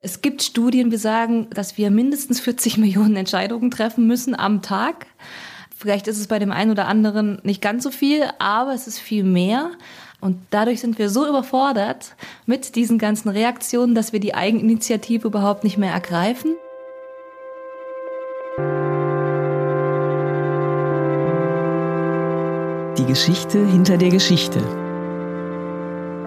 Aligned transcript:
Es 0.00 0.22
gibt 0.22 0.44
Studien, 0.44 0.90
die 0.90 0.96
sagen, 0.96 1.48
dass 1.50 1.76
wir 1.76 1.90
mindestens 1.90 2.40
40 2.40 2.78
Millionen 2.78 3.16
Entscheidungen 3.16 3.70
treffen 3.70 4.06
müssen 4.06 4.38
am 4.38 4.62
Tag. 4.62 5.06
Vielleicht 5.76 6.08
ist 6.08 6.18
es 6.18 6.26
bei 6.26 6.38
dem 6.38 6.50
einen 6.52 6.70
oder 6.70 6.86
anderen 6.86 7.40
nicht 7.42 7.62
ganz 7.62 7.84
so 7.84 7.90
viel, 7.90 8.24
aber 8.38 8.74
es 8.74 8.86
ist 8.86 8.98
viel 8.98 9.24
mehr. 9.24 9.70
Und 10.20 10.38
dadurch 10.50 10.80
sind 10.80 10.98
wir 10.98 11.08
so 11.08 11.28
überfordert 11.28 12.16
mit 12.46 12.74
diesen 12.74 12.98
ganzen 12.98 13.28
Reaktionen, 13.28 13.94
dass 13.94 14.12
wir 14.12 14.18
die 14.18 14.34
Eigeninitiative 14.34 15.28
überhaupt 15.28 15.62
nicht 15.62 15.78
mehr 15.78 15.92
ergreifen. 15.92 16.56
Die 22.98 23.06
Geschichte 23.06 23.64
hinter 23.64 23.96
der 23.96 24.10
Geschichte. 24.10 24.58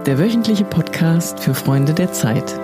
Der 0.05 0.17
wöchentliche 0.17 0.63
Podcast 0.63 1.41
für 1.41 1.53
Freunde 1.53 1.93
der 1.93 2.13
Zeit. 2.13 2.57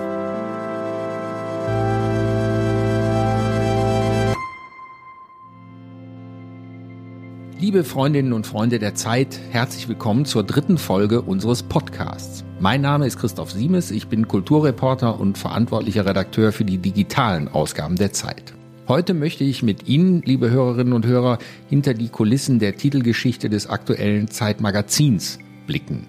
Liebe 7.67 7.83
Freundinnen 7.83 8.31
und 8.31 8.47
Freunde 8.47 8.79
der 8.79 8.95
Zeit, 8.95 9.41
herzlich 9.51 9.89
willkommen 9.89 10.23
zur 10.23 10.45
dritten 10.45 10.77
Folge 10.77 11.21
unseres 11.21 11.63
Podcasts. 11.63 12.45
Mein 12.61 12.79
Name 12.79 13.05
ist 13.05 13.19
Christoph 13.19 13.51
Siemes, 13.51 13.91
ich 13.91 14.07
bin 14.07 14.25
Kulturreporter 14.25 15.19
und 15.19 15.37
verantwortlicher 15.37 16.05
Redakteur 16.05 16.53
für 16.53 16.63
die 16.63 16.77
digitalen 16.77 17.49
Ausgaben 17.49 17.97
der 17.97 18.13
Zeit. 18.13 18.53
Heute 18.87 19.13
möchte 19.13 19.43
ich 19.43 19.63
mit 19.63 19.85
Ihnen, 19.85 20.21
liebe 20.21 20.49
Hörerinnen 20.49 20.93
und 20.93 21.05
Hörer, 21.05 21.39
hinter 21.67 21.93
die 21.93 22.07
Kulissen 22.07 22.59
der 22.59 22.77
Titelgeschichte 22.77 23.49
des 23.49 23.67
aktuellen 23.67 24.29
Zeitmagazins 24.29 25.37
blicken. 25.65 26.07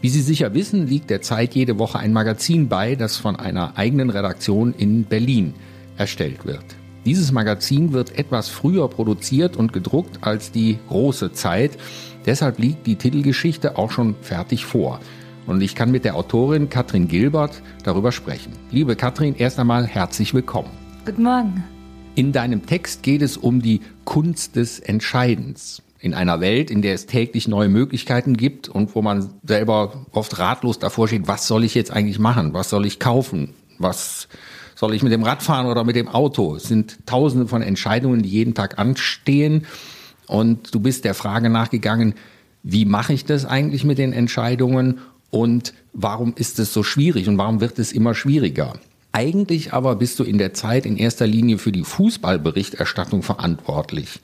Wie 0.00 0.08
Sie 0.08 0.20
sicher 0.20 0.52
wissen, 0.52 0.88
liegt 0.88 1.10
der 1.10 1.22
Zeit 1.22 1.54
jede 1.54 1.78
Woche 1.78 2.00
ein 2.00 2.12
Magazin 2.12 2.68
bei, 2.68 2.96
das 2.96 3.16
von 3.16 3.36
einer 3.36 3.78
eigenen 3.78 4.10
Redaktion 4.10 4.74
in 4.76 5.04
Berlin 5.04 5.54
erstellt 5.96 6.44
wird. 6.44 6.64
Dieses 7.04 7.32
Magazin 7.32 7.92
wird 7.92 8.16
etwas 8.16 8.48
früher 8.48 8.86
produziert 8.86 9.56
und 9.56 9.72
gedruckt 9.72 10.18
als 10.20 10.52
die 10.52 10.78
große 10.88 11.32
Zeit. 11.32 11.76
Deshalb 12.26 12.60
liegt 12.60 12.86
die 12.86 12.94
Titelgeschichte 12.94 13.76
auch 13.76 13.90
schon 13.90 14.14
fertig 14.20 14.64
vor. 14.64 15.00
Und 15.48 15.60
ich 15.62 15.74
kann 15.74 15.90
mit 15.90 16.04
der 16.04 16.14
Autorin 16.14 16.68
Katrin 16.68 17.08
Gilbert 17.08 17.60
darüber 17.82 18.12
sprechen. 18.12 18.52
Liebe 18.70 18.94
Katrin, 18.94 19.34
erst 19.36 19.58
einmal 19.58 19.84
herzlich 19.84 20.32
willkommen. 20.32 20.70
Guten 21.04 21.24
Morgen. 21.24 21.64
In 22.14 22.30
deinem 22.30 22.66
Text 22.66 23.02
geht 23.02 23.22
es 23.22 23.36
um 23.36 23.60
die 23.60 23.80
Kunst 24.04 24.54
des 24.54 24.78
Entscheidens. 24.78 25.82
In 25.98 26.14
einer 26.14 26.40
Welt, 26.40 26.70
in 26.70 26.82
der 26.82 26.94
es 26.94 27.06
täglich 27.06 27.48
neue 27.48 27.68
Möglichkeiten 27.68 28.36
gibt 28.36 28.68
und 28.68 28.94
wo 28.94 29.02
man 29.02 29.30
selber 29.44 30.06
oft 30.12 30.38
ratlos 30.38 30.78
davor 30.78 31.08
steht, 31.08 31.26
was 31.26 31.48
soll 31.48 31.64
ich 31.64 31.74
jetzt 31.74 31.90
eigentlich 31.90 32.20
machen? 32.20 32.54
Was 32.54 32.70
soll 32.70 32.86
ich 32.86 33.00
kaufen? 33.00 33.54
Was 33.78 34.28
soll 34.82 34.94
ich 34.94 35.04
mit 35.04 35.12
dem 35.12 35.22
Rad 35.22 35.44
fahren 35.44 35.66
oder 35.66 35.84
mit 35.84 35.94
dem 35.94 36.08
Auto? 36.08 36.56
Es 36.56 36.64
sind 36.64 37.06
tausende 37.06 37.46
von 37.46 37.62
Entscheidungen, 37.62 38.20
die 38.20 38.28
jeden 38.28 38.54
Tag 38.54 38.80
anstehen. 38.80 39.64
Und 40.26 40.74
du 40.74 40.80
bist 40.80 41.04
der 41.04 41.14
Frage 41.14 41.50
nachgegangen, 41.50 42.14
wie 42.64 42.84
mache 42.84 43.12
ich 43.12 43.24
das 43.24 43.44
eigentlich 43.44 43.84
mit 43.84 43.98
den 43.98 44.12
Entscheidungen 44.12 44.98
und 45.30 45.72
warum 45.92 46.34
ist 46.34 46.58
es 46.58 46.72
so 46.72 46.82
schwierig 46.82 47.28
und 47.28 47.38
warum 47.38 47.60
wird 47.60 47.78
es 47.78 47.92
immer 47.92 48.16
schwieriger? 48.16 48.72
Eigentlich 49.12 49.72
aber 49.72 49.94
bist 49.94 50.18
du 50.18 50.24
in 50.24 50.38
der 50.38 50.52
Zeit 50.52 50.84
in 50.84 50.96
erster 50.96 51.28
Linie 51.28 51.58
für 51.58 51.70
die 51.70 51.84
Fußballberichterstattung 51.84 53.22
verantwortlich. 53.22 54.18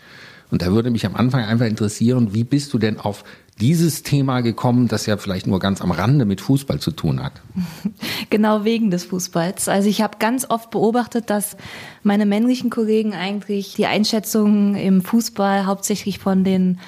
Und 0.51 0.63
da 0.63 0.73
würde 0.73 0.91
mich 0.91 1.07
am 1.07 1.15
Anfang 1.15 1.45
einfach 1.45 1.67
interessieren, 1.67 2.35
wie 2.35 2.43
bist 2.43 2.75
du 2.75 2.79
denn 2.79 2.99
auf 2.99 3.23
dieses 3.61 4.03
Thema 4.03 4.41
gekommen, 4.41 4.89
das 4.89 5.07
ja 5.07 5.17
vielleicht 5.17 5.47
nur 5.47 5.59
ganz 5.59 5.81
am 5.81 5.91
Rande 5.91 6.25
mit 6.25 6.41
Fußball 6.41 6.81
zu 6.81 6.91
tun 6.91 7.23
hat? 7.23 7.33
Genau 8.31 8.65
wegen 8.65 8.91
des 8.91 9.05
Fußballs. 9.07 9.69
Also 9.69 9.89
ich 9.89 10.03
habe 10.03 10.19
ganz 10.19 10.49
oft 10.51 10.71
beobachtet, 10.71 11.31
dass 11.31 11.57
meine 12.03 12.27
männlichen 12.27 12.69
Kollegen 12.69 13.15
eigentlich 13.15 13.75
die 13.75 13.87
Einschätzungen 13.87 14.75
im 14.75 15.01
Fußball 15.01 15.65
hauptsächlich 15.65 16.19
von 16.19 16.45
den 16.45 16.79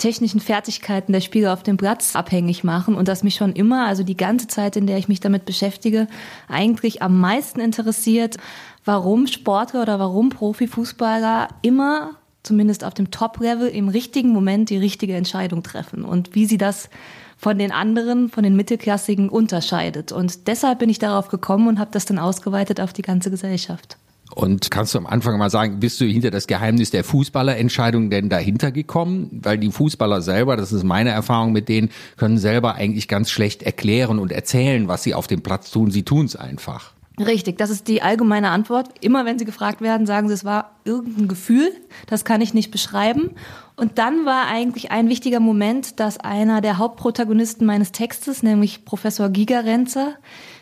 technischen 0.00 0.40
Fertigkeiten 0.40 1.12
der 1.12 1.20
Spieler 1.20 1.52
auf 1.52 1.62
dem 1.62 1.76
Platz 1.76 2.16
abhängig 2.16 2.64
machen 2.64 2.94
und 2.94 3.08
das 3.08 3.22
mich 3.22 3.36
schon 3.36 3.52
immer, 3.52 3.86
also 3.86 4.02
die 4.02 4.16
ganze 4.16 4.48
Zeit, 4.48 4.76
in 4.76 4.86
der 4.86 4.98
ich 4.98 5.08
mich 5.08 5.20
damit 5.20 5.44
beschäftige, 5.44 6.08
eigentlich 6.48 7.02
am 7.02 7.20
meisten 7.20 7.60
interessiert, 7.60 8.36
warum 8.84 9.26
Sportler 9.26 9.82
oder 9.82 9.98
warum 9.98 10.30
Profifußballer 10.30 11.48
immer 11.62 12.19
zumindest 12.42 12.84
auf 12.84 12.94
dem 12.94 13.10
Top-Level 13.10 13.68
im 13.68 13.88
richtigen 13.88 14.30
Moment 14.30 14.70
die 14.70 14.78
richtige 14.78 15.14
Entscheidung 15.14 15.62
treffen 15.62 16.04
und 16.04 16.34
wie 16.34 16.46
sie 16.46 16.58
das 16.58 16.88
von 17.36 17.58
den 17.58 17.72
anderen, 17.72 18.28
von 18.28 18.44
den 18.44 18.54
Mittelklassigen 18.54 19.28
unterscheidet. 19.28 20.12
Und 20.12 20.46
deshalb 20.46 20.78
bin 20.78 20.90
ich 20.90 20.98
darauf 20.98 21.28
gekommen 21.28 21.68
und 21.68 21.78
habe 21.78 21.90
das 21.92 22.04
dann 22.04 22.18
ausgeweitet 22.18 22.80
auf 22.80 22.92
die 22.92 23.02
ganze 23.02 23.30
Gesellschaft. 23.30 23.96
Und 24.34 24.70
kannst 24.70 24.94
du 24.94 24.98
am 24.98 25.06
Anfang 25.06 25.38
mal 25.38 25.50
sagen, 25.50 25.80
bist 25.80 26.00
du 26.00 26.04
hinter 26.04 26.30
das 26.30 26.46
Geheimnis 26.46 26.90
der 26.90 27.02
Fußballerentscheidung 27.02 28.10
denn 28.10 28.28
dahinter 28.28 28.70
gekommen? 28.70 29.40
Weil 29.42 29.58
die 29.58 29.70
Fußballer 29.70 30.22
selber, 30.22 30.56
das 30.56 30.72
ist 30.72 30.84
meine 30.84 31.10
Erfahrung 31.10 31.52
mit 31.52 31.68
denen, 31.68 31.90
können 32.16 32.38
selber 32.38 32.74
eigentlich 32.74 33.08
ganz 33.08 33.30
schlecht 33.30 33.62
erklären 33.62 34.18
und 34.18 34.30
erzählen, 34.30 34.86
was 34.86 35.02
sie 35.02 35.14
auf 35.14 35.26
dem 35.26 35.42
Platz 35.42 35.70
tun. 35.70 35.90
Sie 35.90 36.04
tun 36.04 36.26
es 36.26 36.36
einfach. 36.36 36.92
Richtig, 37.18 37.58
das 37.58 37.68
ist 37.68 37.88
die 37.88 38.02
allgemeine 38.02 38.50
Antwort. 38.50 38.88
Immer 39.00 39.26
wenn 39.26 39.38
Sie 39.38 39.44
gefragt 39.44 39.82
werden, 39.82 40.06
sagen 40.06 40.28
Sie, 40.28 40.34
es 40.34 40.44
war 40.44 40.76
irgendein 40.84 41.28
Gefühl, 41.28 41.70
das 42.06 42.24
kann 42.24 42.40
ich 42.40 42.54
nicht 42.54 42.70
beschreiben. 42.70 43.32
Und 43.76 43.98
dann 43.98 44.24
war 44.24 44.46
eigentlich 44.46 44.90
ein 44.90 45.08
wichtiger 45.08 45.40
Moment, 45.40 46.00
dass 46.00 46.18
einer 46.18 46.60
der 46.60 46.78
Hauptprotagonisten 46.78 47.66
meines 47.66 47.92
Textes, 47.92 48.42
nämlich 48.42 48.84
Professor 48.84 49.28
Gigerenzer, 49.28 50.14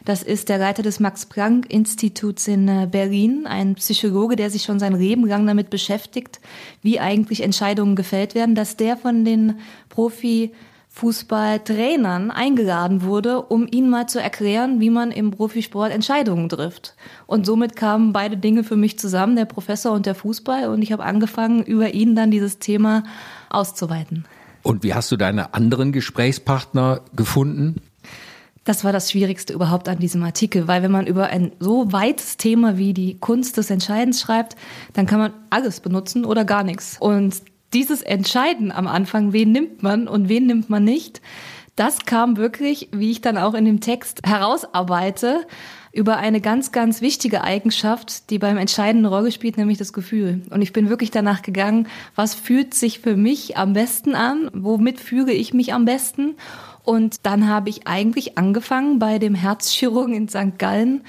das 0.04 0.22
ist 0.22 0.48
der 0.48 0.58
Leiter 0.58 0.82
des 0.82 1.00
Max-Planck-Instituts 1.00 2.48
in 2.48 2.66
äh, 2.66 2.88
Berlin, 2.91 3.47
ein 3.47 3.75
Psychologe, 3.75 4.37
der 4.37 4.50
sich 4.50 4.62
schon 4.62 4.78
sein 4.78 4.98
Leben 4.98 5.26
lang 5.26 5.47
damit 5.47 5.69
beschäftigt, 5.70 6.41
wie 6.82 6.98
eigentlich 6.98 7.42
Entscheidungen 7.42 7.94
gefällt 7.94 8.34
werden, 8.34 8.54
dass 8.54 8.76
der 8.76 8.97
von 8.97 9.25
den 9.25 9.58
Profi 9.91 10.53
Fußballtrainern 10.98 12.32
eingeladen 12.32 13.03
wurde, 13.03 13.42
um 13.42 13.69
ihnen 13.70 13.88
mal 13.88 14.09
zu 14.09 14.20
erklären, 14.20 14.81
wie 14.81 14.91
man 14.91 15.12
im 15.12 15.31
Profisport 15.31 15.92
Entscheidungen 15.92 16.48
trifft. 16.48 16.97
Und 17.28 17.47
somit 17.47 17.76
kamen 17.76 18.12
beide 18.12 18.36
Dinge 18.36 18.64
für 18.64 18.75
mich 18.75 18.98
zusammen, 18.98 19.37
der 19.37 19.44
Professor 19.44 19.92
und 19.92 20.06
der 20.06 20.16
Fußball. 20.16 20.69
Und 20.69 20.82
ich 20.82 20.91
habe 20.91 21.04
angefangen, 21.04 21.62
über 21.62 21.94
ihn 21.94 22.16
dann 22.16 22.32
dieses 22.32 22.58
Thema 22.58 23.04
auszuweiten. 23.48 24.25
Und 24.64 24.82
wie 24.82 24.92
hast 24.92 25.12
du 25.12 25.16
deine 25.16 25.54
anderen 25.54 25.92
Gesprächspartner 25.92 27.03
gefunden? 27.14 27.76
Das 28.64 28.82
war 28.82 28.92
das 28.92 29.12
Schwierigste 29.12 29.53
überhaupt 29.53 29.88
an 29.88 30.00
diesem 30.00 30.25
Artikel, 30.25 30.66
weil 30.66 30.82
wenn 30.82 30.91
man 30.91 31.06
über 31.06 31.28
ein 31.28 31.53
so 31.60 31.92
weites 31.92 32.38
Thema 32.38 32.76
wie 32.76 32.92
die 32.92 33.19
Kunst 33.20 33.56
des 33.56 33.70
Entscheidens 33.70 34.20
schreibt, 34.20 34.56
dann 34.94 35.06
kann 35.06 35.20
man 35.20 35.32
alles 35.48 35.78
benutzen 35.78 36.25
oder 36.25 36.44
gar 36.44 36.64
nichts. 36.64 36.97
Und 36.98 37.37
dieses 37.72 38.02
Entscheiden 38.02 38.72
am 38.72 38.86
Anfang, 38.86 39.32
wen 39.32 39.52
nimmt 39.52 39.82
man 39.82 40.08
und 40.08 40.28
wen 40.28 40.46
nimmt 40.46 40.70
man 40.70 40.84
nicht, 40.84 41.20
das 41.76 42.06
kam 42.06 42.36
wirklich, 42.36 42.88
wie 42.90 43.12
ich 43.12 43.20
dann 43.20 43.38
auch 43.38 43.54
in 43.54 43.64
dem 43.64 43.80
Text 43.80 44.26
herausarbeite, 44.26 45.46
über 45.92 46.16
eine 46.16 46.40
ganz, 46.40 46.72
ganz 46.72 47.00
wichtige 47.00 47.42
Eigenschaft, 47.42 48.30
die 48.30 48.38
beim 48.38 48.58
Entscheiden 48.58 49.00
eine 49.00 49.08
Rolle 49.08 49.32
spielt, 49.32 49.56
nämlich 49.56 49.78
das 49.78 49.92
Gefühl. 49.92 50.42
Und 50.50 50.60
ich 50.60 50.72
bin 50.72 50.88
wirklich 50.88 51.10
danach 51.10 51.42
gegangen, 51.42 51.88
was 52.14 52.34
fühlt 52.34 52.74
sich 52.74 52.98
für 52.98 53.16
mich 53.16 53.56
am 53.56 53.72
besten 53.72 54.14
an? 54.14 54.50
Womit 54.52 55.00
fühle 55.00 55.32
ich 55.32 55.54
mich 55.54 55.72
am 55.72 55.84
besten? 55.84 56.34
Und 56.84 57.26
dann 57.26 57.48
habe 57.48 57.68
ich 57.68 57.86
eigentlich 57.86 58.38
angefangen 58.38 58.98
bei 58.98 59.18
dem 59.18 59.34
Herzchirurgen 59.34 60.14
in 60.14 60.28
St. 60.28 60.58
Gallen, 60.58 61.02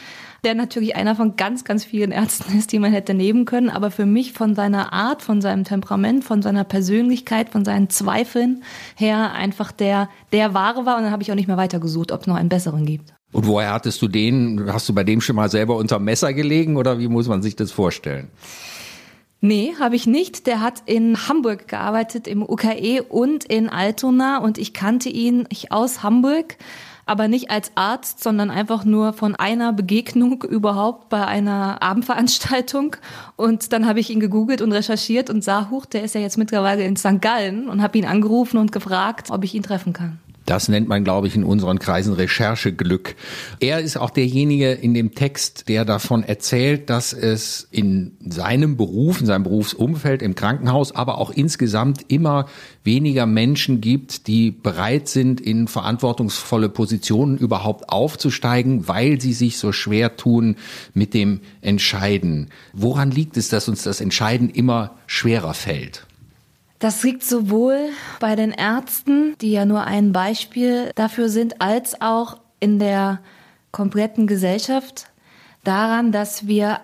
der 0.44 0.56
natürlich 0.56 0.96
einer 0.96 1.16
von 1.16 1.36
ganz, 1.36 1.64
ganz 1.64 1.84
vielen 1.86 2.12
Ärzten 2.12 2.58
ist, 2.58 2.72
die 2.72 2.80
man 2.80 2.92
hätte 2.92 3.14
nehmen 3.14 3.46
können, 3.46 3.70
aber 3.70 3.92
für 3.92 4.06
mich 4.06 4.34
von 4.34 4.56
seiner 4.56 4.94
Art, 4.94 5.22
von 5.22 5.42
seinem 5.42 5.64
Temperament, 5.64 6.24
von 6.24 6.42
seiner 6.42 6.64
Persönlichkeit, 6.64 7.50
von 7.50 7.66
seinen 7.66 7.90
Zweifeln 7.90 8.64
her 8.96 9.34
einfach 9.34 9.72
der, 9.72 10.10
der 10.32 10.54
wahre 10.54 10.86
war 10.86 10.98
und 10.98 11.04
dann 11.04 11.12
habe 11.12 11.24
ich 11.24 11.32
auch 11.32 11.36
nicht 11.36 11.48
mehr 11.48 11.58
weitergesucht, 11.58 12.12
ob 12.12 12.22
es 12.22 12.28
noch 12.28 12.36
einen 12.36 12.50
besseren 12.50 12.86
gibt. 12.86 13.14
Und 13.32 13.46
woher 13.46 13.74
hattest 13.74 14.02
du 14.02 14.08
den? 14.08 14.72
Hast 14.72 14.90
du 14.90 14.94
bei 14.94 15.04
dem 15.04 15.22
schon 15.22 15.36
mal 15.36 15.50
selber 15.50 15.76
unter 15.76 16.00
Messer 16.00 16.34
gelegen 16.34 16.78
oder 16.78 17.00
wie 17.00 17.08
muss 17.08 17.28
man 17.28 17.42
sich 17.42 17.56
das 17.56 17.72
vorstellen? 17.72 18.30
Nee, 19.42 19.74
habe 19.80 19.96
ich 19.96 20.06
nicht. 20.06 20.48
Der 20.48 20.62
hat 20.62 20.84
in 20.86 21.30
Hamburg 21.30 21.68
gearbeitet, 21.68 22.28
im 22.28 22.44
UKE 22.44 23.04
und 23.08 23.46
in 23.46 23.69
Altona 23.69 24.40
und 24.40 24.58
ich 24.58 24.74
kannte 24.74 25.10
ihn 25.10 25.46
ich 25.50 25.72
aus 25.72 26.04
Hamburg 26.04 26.58
aber 27.10 27.28
nicht 27.28 27.50
als 27.50 27.72
Arzt, 27.76 28.22
sondern 28.24 28.52
einfach 28.52 28.86
nur 28.86 29.14
von 29.14 29.36
einer 29.36 29.74
Begegnung 29.74 30.44
überhaupt 30.50 31.10
bei 31.10 31.26
einer 31.26 31.82
Abendveranstaltung. 31.82 32.96
Und 33.36 33.74
dann 33.74 33.88
habe 33.88 34.00
ich 34.00 34.10
ihn 34.10 34.20
gegoogelt 34.20 34.62
und 34.62 34.72
recherchiert 34.72 35.30
und 35.30 35.44
sah, 35.44 35.70
huch, 35.70 35.86
der 35.86 36.04
ist 36.04 36.16
ja 36.16 36.22
jetzt 36.22 36.38
mittlerweile 36.38 36.84
in 36.84 36.96
St. 36.96 37.22
Gallen 37.22 37.68
und 37.68 37.82
habe 37.82 37.98
ihn 37.98 38.06
angerufen 38.06 38.58
und 38.58 38.72
gefragt, 38.72 39.32
ob 39.32 39.44
ich 39.44 39.56
ihn 39.56 39.64
treffen 39.64 39.94
kann. 39.94 40.20
Das 40.50 40.68
nennt 40.68 40.88
man, 40.88 41.04
glaube 41.04 41.28
ich, 41.28 41.36
in 41.36 41.44
unseren 41.44 41.78
Kreisen 41.78 42.16
Rechercheglück. 42.16 43.16
Er 43.60 43.81
ist 43.81 43.98
auch 43.98 44.10
derjenige 44.10 44.72
in 44.72 44.96
dem 44.96 45.13
Text, 45.13 45.69
der 45.69 45.86
davon 45.86 46.24
erzählt, 46.24 46.90
dass 46.90 47.13
es 47.13 47.68
in 47.69 48.18
seinem 48.19 48.75
Beruf, 48.75 49.22
in 49.22 49.28
seinem 49.28 49.44
Berufsumfeld, 49.44 50.24
im 50.24 50.34
Krankenhaus, 50.34 50.96
aber 50.96 51.19
auch 51.19 51.30
insgesamt 51.30 52.01
immer 52.07 52.48
weniger 52.84 53.28
Menschen 53.28 53.80
gibt, 53.80 54.25
die 54.25 54.50
bereit 54.50 55.07
sind, 55.07 55.40
in 55.40 55.68
verantwortungsvolle 55.68 56.69
Positionen 56.69 57.38
überhaupt 57.38 57.90
aufzusteigen, 57.90 58.88
weil 58.88 59.22
sie 59.22 59.34
sich 59.34 59.60
so 59.60 59.72
schwer 59.72 60.18
tun 60.18 60.56
mit 60.96 61.13
dem 61.13 61.42
Entscheiden. 61.62 62.50
Woran 62.74 63.12
liegt 63.12 63.38
es, 63.38 63.50
dass 63.50 63.69
uns 63.69 63.84
das 63.84 64.01
Entscheiden 64.01 64.50
immer 64.50 64.96
schwerer 65.06 65.54
fällt? 65.54 66.07
Das 66.80 67.04
liegt 67.04 67.24
sowohl 67.24 67.90
bei 68.20 68.36
den 68.36 68.52
Ärzten, 68.52 69.36
die 69.42 69.52
ja 69.52 69.66
nur 69.66 69.84
ein 69.84 70.14
Beispiel 70.14 70.92
dafür 70.96 71.30
sind, 71.30 71.62
als 71.62 72.02
auch 72.02 72.38
in 72.60 72.80
der 72.80 73.20
kompletten 73.72 74.28
Gesellschaft 74.28 75.08
daran, 75.64 76.12
dass 76.12 76.48
wir 76.48 76.80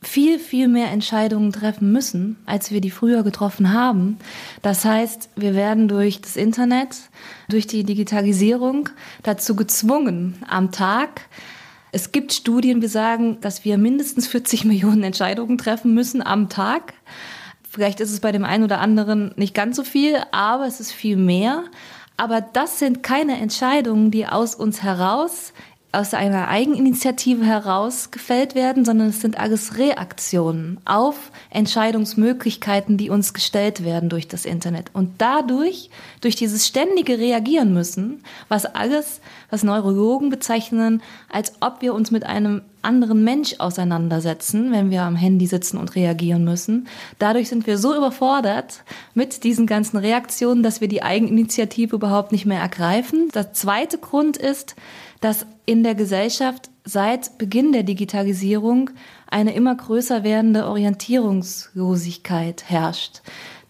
viel, 0.00 0.38
viel 0.38 0.68
mehr 0.68 0.92
Entscheidungen 0.92 1.50
treffen 1.50 1.90
müssen, 1.90 2.36
als 2.46 2.70
wir 2.70 2.80
die 2.80 2.90
früher 2.90 3.22
getroffen 3.24 3.72
haben. 3.72 4.18
Das 4.62 4.84
heißt, 4.84 5.30
wir 5.34 5.54
werden 5.54 5.88
durch 5.88 6.20
das 6.20 6.36
Internet, 6.36 6.96
durch 7.48 7.66
die 7.66 7.82
Digitalisierung 7.82 8.90
dazu 9.22 9.56
gezwungen, 9.56 10.36
am 10.46 10.70
Tag 10.70 11.22
es 11.90 12.12
gibt 12.12 12.32
Studien, 12.32 12.80
die 12.80 12.86
sagen, 12.86 13.38
dass 13.40 13.64
wir 13.64 13.78
mindestens 13.78 14.26
40 14.26 14.64
Millionen 14.66 15.02
Entscheidungen 15.02 15.58
treffen 15.58 15.94
müssen 15.94 16.22
am 16.22 16.48
Tag. 16.48 16.94
Vielleicht 17.78 18.00
ist 18.00 18.10
es 18.10 18.18
bei 18.18 18.32
dem 18.32 18.44
einen 18.44 18.64
oder 18.64 18.80
anderen 18.80 19.30
nicht 19.36 19.54
ganz 19.54 19.76
so 19.76 19.84
viel, 19.84 20.20
aber 20.32 20.66
es 20.66 20.80
ist 20.80 20.90
viel 20.90 21.16
mehr. 21.16 21.62
Aber 22.16 22.40
das 22.40 22.80
sind 22.80 23.04
keine 23.04 23.40
Entscheidungen, 23.40 24.10
die 24.10 24.26
aus 24.26 24.56
uns 24.56 24.82
heraus 24.82 25.52
aus 25.90 26.12
einer 26.12 26.48
Eigeninitiative 26.48 27.44
heraus 27.46 28.10
gefällt 28.10 28.54
werden, 28.54 28.84
sondern 28.84 29.08
es 29.08 29.22
sind 29.22 29.38
alles 29.38 29.78
Reaktionen 29.78 30.78
auf 30.84 31.32
Entscheidungsmöglichkeiten, 31.48 32.98
die 32.98 33.08
uns 33.08 33.32
gestellt 33.32 33.84
werden 33.84 34.10
durch 34.10 34.28
das 34.28 34.44
Internet. 34.44 34.90
Und 34.92 35.12
dadurch, 35.18 35.88
durch 36.20 36.36
dieses 36.36 36.66
ständige 36.66 37.18
Reagieren 37.18 37.72
müssen, 37.72 38.22
was 38.48 38.66
alles, 38.66 39.22
was 39.48 39.62
Neurologen 39.62 40.28
bezeichnen, 40.28 41.02
als 41.32 41.54
ob 41.60 41.80
wir 41.80 41.94
uns 41.94 42.10
mit 42.10 42.24
einem 42.24 42.60
anderen 42.82 43.24
Mensch 43.24 43.56
auseinandersetzen, 43.58 44.70
wenn 44.72 44.90
wir 44.90 45.02
am 45.02 45.16
Handy 45.16 45.46
sitzen 45.46 45.78
und 45.78 45.94
reagieren 45.96 46.44
müssen. 46.44 46.86
Dadurch 47.18 47.48
sind 47.48 47.66
wir 47.66 47.76
so 47.76 47.96
überfordert 47.96 48.84
mit 49.14 49.42
diesen 49.42 49.66
ganzen 49.66 49.96
Reaktionen, 49.96 50.62
dass 50.62 50.80
wir 50.80 50.88
die 50.88 51.02
Eigeninitiative 51.02 51.96
überhaupt 51.96 52.30
nicht 52.30 52.46
mehr 52.46 52.60
ergreifen. 52.60 53.30
Der 53.34 53.52
zweite 53.52 53.98
Grund 53.98 54.36
ist, 54.36 54.76
dass 55.20 55.46
in 55.66 55.82
der 55.82 55.94
Gesellschaft 55.94 56.70
seit 56.84 57.38
Beginn 57.38 57.72
der 57.72 57.82
Digitalisierung 57.82 58.90
eine 59.30 59.54
immer 59.54 59.74
größer 59.74 60.24
werdende 60.24 60.66
Orientierungslosigkeit 60.66 62.64
herrscht. 62.68 63.20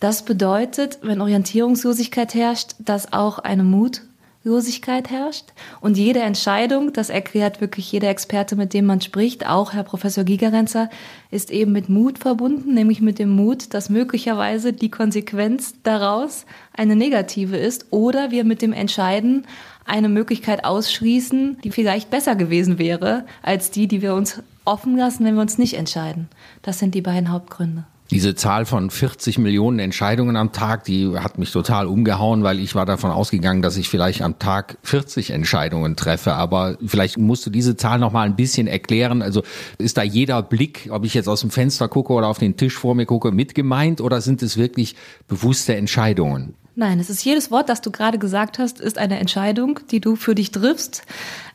Das 0.00 0.24
bedeutet, 0.24 1.00
wenn 1.02 1.20
Orientierungslosigkeit 1.20 2.34
herrscht, 2.34 2.76
dass 2.78 3.12
auch 3.12 3.40
eine 3.40 3.64
Mutlosigkeit 3.64 5.10
herrscht. 5.10 5.46
Und 5.80 5.98
jede 5.98 6.20
Entscheidung, 6.20 6.92
das 6.92 7.10
erklärt 7.10 7.60
wirklich 7.60 7.90
jeder 7.90 8.08
Experte, 8.08 8.54
mit 8.54 8.74
dem 8.74 8.86
man 8.86 9.00
spricht, 9.00 9.44
auch 9.48 9.72
Herr 9.72 9.82
Professor 9.82 10.22
Gigerenzer, 10.22 10.88
ist 11.32 11.50
eben 11.50 11.72
mit 11.72 11.88
Mut 11.88 12.20
verbunden, 12.20 12.74
nämlich 12.74 13.00
mit 13.00 13.18
dem 13.18 13.30
Mut, 13.30 13.74
dass 13.74 13.90
möglicherweise 13.90 14.72
die 14.72 14.90
Konsequenz 14.90 15.74
daraus 15.82 16.46
eine 16.72 16.94
negative 16.94 17.56
ist 17.56 17.86
oder 17.90 18.30
wir 18.30 18.44
mit 18.44 18.62
dem 18.62 18.72
Entscheiden 18.72 19.44
eine 19.88 20.08
Möglichkeit 20.08 20.64
ausschließen, 20.64 21.58
die 21.64 21.70
vielleicht 21.70 22.10
besser 22.10 22.36
gewesen 22.36 22.78
wäre 22.78 23.24
als 23.42 23.70
die, 23.70 23.88
die 23.88 24.02
wir 24.02 24.14
uns 24.14 24.42
offen 24.64 24.96
lassen, 24.96 25.24
wenn 25.24 25.34
wir 25.34 25.42
uns 25.42 25.58
nicht 25.58 25.74
entscheiden. 25.74 26.28
Das 26.62 26.78
sind 26.78 26.94
die 26.94 27.00
beiden 27.00 27.30
Hauptgründe. 27.30 27.84
Diese 28.10 28.34
Zahl 28.34 28.64
von 28.64 28.88
40 28.88 29.36
Millionen 29.36 29.78
Entscheidungen 29.80 30.36
am 30.36 30.52
Tag, 30.52 30.84
die 30.84 31.14
hat 31.18 31.36
mich 31.36 31.52
total 31.52 31.86
umgehauen, 31.86 32.42
weil 32.42 32.58
ich 32.58 32.74
war 32.74 32.86
davon 32.86 33.10
ausgegangen, 33.10 33.60
dass 33.60 33.76
ich 33.76 33.90
vielleicht 33.90 34.22
am 34.22 34.38
Tag 34.38 34.78
40 34.82 35.30
Entscheidungen 35.30 35.94
treffe. 35.94 36.32
Aber 36.32 36.78
vielleicht 36.86 37.18
musst 37.18 37.44
du 37.44 37.50
diese 37.50 37.76
Zahl 37.76 37.98
noch 37.98 38.12
mal 38.12 38.22
ein 38.22 38.34
bisschen 38.34 38.66
erklären. 38.66 39.20
Also 39.20 39.42
ist 39.76 39.98
da 39.98 40.02
jeder 40.02 40.42
Blick, 40.42 40.88
ob 40.90 41.04
ich 41.04 41.12
jetzt 41.12 41.28
aus 41.28 41.42
dem 41.42 41.50
Fenster 41.50 41.88
gucke 41.88 42.14
oder 42.14 42.28
auf 42.28 42.38
den 42.38 42.56
Tisch 42.56 42.78
vor 42.78 42.94
mir 42.94 43.04
gucke, 43.04 43.30
mit 43.30 43.54
gemeint 43.54 44.00
oder 44.00 44.22
sind 44.22 44.42
es 44.42 44.56
wirklich 44.56 44.96
bewusste 45.28 45.76
Entscheidungen? 45.76 46.54
Nein, 46.78 47.00
es 47.00 47.10
ist 47.10 47.24
jedes 47.24 47.50
Wort, 47.50 47.68
das 47.68 47.80
du 47.80 47.90
gerade 47.90 48.20
gesagt 48.20 48.60
hast, 48.60 48.78
ist 48.78 48.98
eine 48.98 49.18
Entscheidung, 49.18 49.80
die 49.90 50.00
du 50.00 50.14
für 50.14 50.36
dich 50.36 50.52
triffst. 50.52 51.02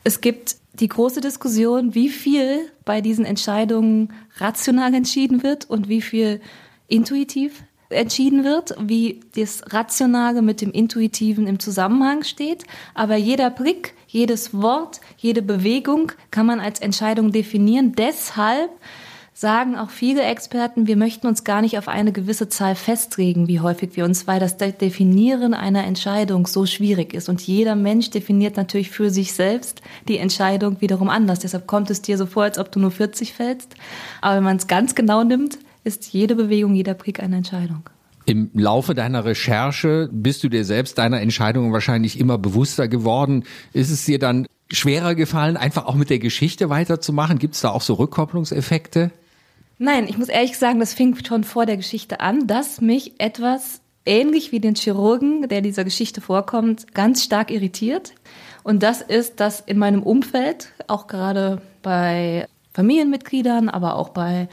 Es 0.04 0.20
gibt 0.20 0.56
die 0.74 0.86
große 0.86 1.22
Diskussion, 1.22 1.94
wie 1.94 2.10
viel 2.10 2.70
bei 2.84 3.00
diesen 3.00 3.24
Entscheidungen 3.24 4.12
rational 4.36 4.92
entschieden 4.92 5.42
wird 5.42 5.64
und 5.70 5.88
wie 5.88 6.02
viel 6.02 6.42
intuitiv 6.88 7.62
entschieden 7.88 8.44
wird, 8.44 8.76
wie 8.78 9.20
das 9.34 9.62
Rationale 9.72 10.42
mit 10.42 10.60
dem 10.60 10.72
Intuitiven 10.72 11.46
im 11.46 11.58
Zusammenhang 11.58 12.22
steht. 12.22 12.64
Aber 12.92 13.16
jeder 13.16 13.48
Blick, 13.48 13.94
jedes 14.06 14.52
Wort, 14.52 15.00
jede 15.16 15.40
Bewegung 15.40 16.12
kann 16.32 16.44
man 16.44 16.60
als 16.60 16.80
Entscheidung 16.80 17.32
definieren. 17.32 17.94
Deshalb 17.96 18.68
sagen 19.34 19.76
auch 19.76 19.90
viele 19.90 20.22
Experten, 20.22 20.86
wir 20.86 20.96
möchten 20.96 21.26
uns 21.26 21.42
gar 21.42 21.60
nicht 21.60 21.76
auf 21.76 21.88
eine 21.88 22.12
gewisse 22.12 22.48
Zahl 22.48 22.76
festlegen, 22.76 23.48
wie 23.48 23.58
häufig 23.58 23.96
wir 23.96 24.04
uns, 24.04 24.28
weil 24.28 24.38
das 24.38 24.56
Definieren 24.56 25.54
einer 25.54 25.84
Entscheidung 25.84 26.46
so 26.46 26.66
schwierig 26.66 27.12
ist. 27.12 27.28
Und 27.28 27.42
jeder 27.42 27.74
Mensch 27.74 28.10
definiert 28.10 28.56
natürlich 28.56 28.90
für 28.90 29.10
sich 29.10 29.32
selbst 29.32 29.82
die 30.06 30.18
Entscheidung 30.18 30.80
wiederum 30.80 31.08
anders. 31.08 31.40
Deshalb 31.40 31.66
kommt 31.66 31.90
es 31.90 32.00
dir 32.00 32.16
so 32.16 32.26
vor, 32.26 32.44
als 32.44 32.58
ob 32.58 32.70
du 32.70 32.78
nur 32.78 32.92
40 32.92 33.32
fällst. 33.32 33.74
Aber 34.20 34.36
wenn 34.36 34.44
man 34.44 34.56
es 34.56 34.68
ganz 34.68 34.94
genau 34.94 35.24
nimmt, 35.24 35.58
ist 35.82 36.12
jede 36.12 36.36
Bewegung, 36.36 36.74
jeder 36.74 36.94
Blick 36.94 37.20
eine 37.20 37.36
Entscheidung. 37.36 37.82
Im 38.26 38.50
Laufe 38.54 38.94
deiner 38.94 39.24
Recherche 39.24 40.08
bist 40.10 40.44
du 40.44 40.48
dir 40.48 40.64
selbst 40.64 40.96
deiner 40.96 41.20
Entscheidungen 41.20 41.72
wahrscheinlich 41.72 42.18
immer 42.18 42.38
bewusster 42.38 42.88
geworden. 42.88 43.44
Ist 43.72 43.90
es 43.90 44.04
dir 44.04 44.18
dann 44.18 44.46
schwerer 44.70 45.14
gefallen, 45.14 45.56
einfach 45.56 45.84
auch 45.86 45.94
mit 45.94 46.08
der 46.08 46.20
Geschichte 46.20 46.70
weiterzumachen? 46.70 47.38
Gibt 47.38 47.56
es 47.56 47.60
da 47.60 47.70
auch 47.70 47.82
so 47.82 47.94
Rückkopplungseffekte? 47.94 49.10
Nein, 49.78 50.06
ich 50.08 50.18
muss 50.18 50.28
ehrlich 50.28 50.56
sagen, 50.56 50.78
das 50.78 50.94
fing 50.94 51.16
schon 51.24 51.44
vor 51.44 51.66
der 51.66 51.76
Geschichte 51.76 52.20
an, 52.20 52.46
dass 52.46 52.80
mich 52.80 53.14
etwas 53.18 53.80
ähnlich 54.06 54.52
wie 54.52 54.60
den 54.60 54.74
Chirurgen, 54.74 55.48
der 55.48 55.62
dieser 55.62 55.84
Geschichte 55.84 56.20
vorkommt, 56.20 56.94
ganz 56.94 57.24
stark 57.24 57.50
irritiert. 57.50 58.14
Und 58.62 58.82
das 58.82 59.02
ist, 59.02 59.40
dass 59.40 59.60
in 59.60 59.78
meinem 59.78 60.02
Umfeld, 60.02 60.68
auch 60.86 61.06
gerade 61.06 61.60
bei 61.82 62.46
Familienmitgliedern, 62.72 63.68
aber 63.68 63.96
auch 63.96 64.10
bei 64.10 64.48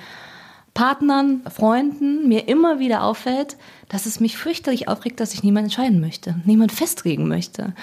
Partnern, 0.73 1.41
Freunden, 1.49 2.27
mir 2.27 2.47
immer 2.47 2.79
wieder 2.79 3.03
auffällt, 3.03 3.57
dass 3.89 4.05
es 4.05 4.19
mich 4.19 4.37
fürchterlich 4.37 4.87
aufregt, 4.87 5.19
dass 5.19 5.33
ich 5.33 5.43
niemand 5.43 5.65
entscheiden 5.65 5.99
möchte, 5.99 6.35
niemand 6.45 6.71
festlegen 6.71 7.27
möchte. 7.27 7.73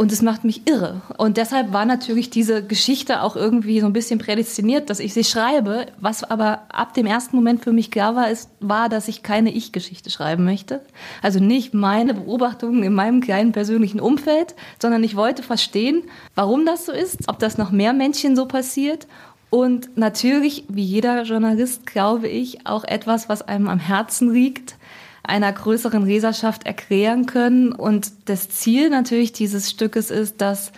Und 0.00 0.12
es 0.12 0.22
macht 0.22 0.44
mich 0.44 0.66
irre. 0.66 1.02
Und 1.18 1.36
deshalb 1.36 1.74
war 1.74 1.84
natürlich 1.84 2.30
diese 2.30 2.64
Geschichte 2.64 3.20
auch 3.20 3.36
irgendwie 3.36 3.80
so 3.80 3.86
ein 3.86 3.92
bisschen 3.92 4.18
prädestiniert, 4.18 4.88
dass 4.88 4.98
ich 4.98 5.12
sie 5.12 5.24
schreibe. 5.24 5.88
Was 6.00 6.24
aber 6.24 6.62
ab 6.70 6.94
dem 6.94 7.04
ersten 7.04 7.36
Moment 7.36 7.62
für 7.62 7.72
mich 7.72 7.90
klar 7.90 8.16
war, 8.16 8.30
ist, 8.30 8.48
war, 8.60 8.88
dass 8.88 9.08
ich 9.08 9.22
keine 9.22 9.52
Ich-Geschichte 9.52 10.08
schreiben 10.08 10.46
möchte. 10.46 10.80
Also 11.20 11.38
nicht 11.38 11.74
meine 11.74 12.14
Beobachtungen 12.14 12.82
in 12.82 12.94
meinem 12.94 13.20
kleinen 13.20 13.52
persönlichen 13.52 14.00
Umfeld, 14.00 14.54
sondern 14.80 15.04
ich 15.04 15.16
wollte 15.16 15.42
verstehen, 15.42 16.04
warum 16.34 16.64
das 16.64 16.86
so 16.86 16.92
ist, 16.92 17.28
ob 17.28 17.38
das 17.38 17.58
noch 17.58 17.70
mehr 17.70 17.92
Menschen 17.92 18.36
so 18.36 18.46
passiert 18.46 19.06
und 19.50 19.96
natürlich, 19.96 20.64
wie 20.68 20.84
jeder 20.84 21.24
Journalist, 21.24 21.84
glaube 21.84 22.28
ich, 22.28 22.66
auch 22.66 22.84
etwas, 22.84 23.28
was 23.28 23.42
einem 23.42 23.68
am 23.68 23.80
Herzen 23.80 24.32
liegt, 24.32 24.76
einer 25.22 25.52
größeren 25.52 26.04
Leserschaft 26.04 26.66
erklären 26.66 27.26
können. 27.26 27.72
Und 27.72 28.12
das 28.26 28.48
Ziel 28.48 28.90
natürlich 28.90 29.32
dieses 29.32 29.70
Stückes 29.70 30.10
ist, 30.10 30.40
dass 30.40 30.72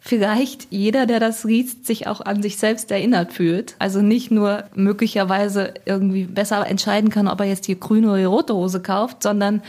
vielleicht 0.00 0.68
jeder, 0.70 1.06
der 1.06 1.20
das 1.20 1.44
liest, 1.44 1.86
sich 1.86 2.06
auch 2.06 2.20
an 2.20 2.42
sich 2.42 2.56
selbst 2.56 2.90
erinnert 2.90 3.32
fühlt. 3.32 3.74
Also 3.78 4.00
nicht 4.00 4.30
nur 4.30 4.64
möglicherweise 4.74 5.74
irgendwie 5.84 6.24
besser 6.24 6.66
entscheiden 6.66 7.10
kann, 7.10 7.28
ob 7.28 7.40
er 7.40 7.46
jetzt 7.46 7.68
die 7.68 7.78
grüne 7.78 8.08
oder 8.08 8.18
die 8.18 8.24
rote 8.24 8.54
Hose 8.54 8.80
kauft, 8.80 9.22
sondern 9.22 9.62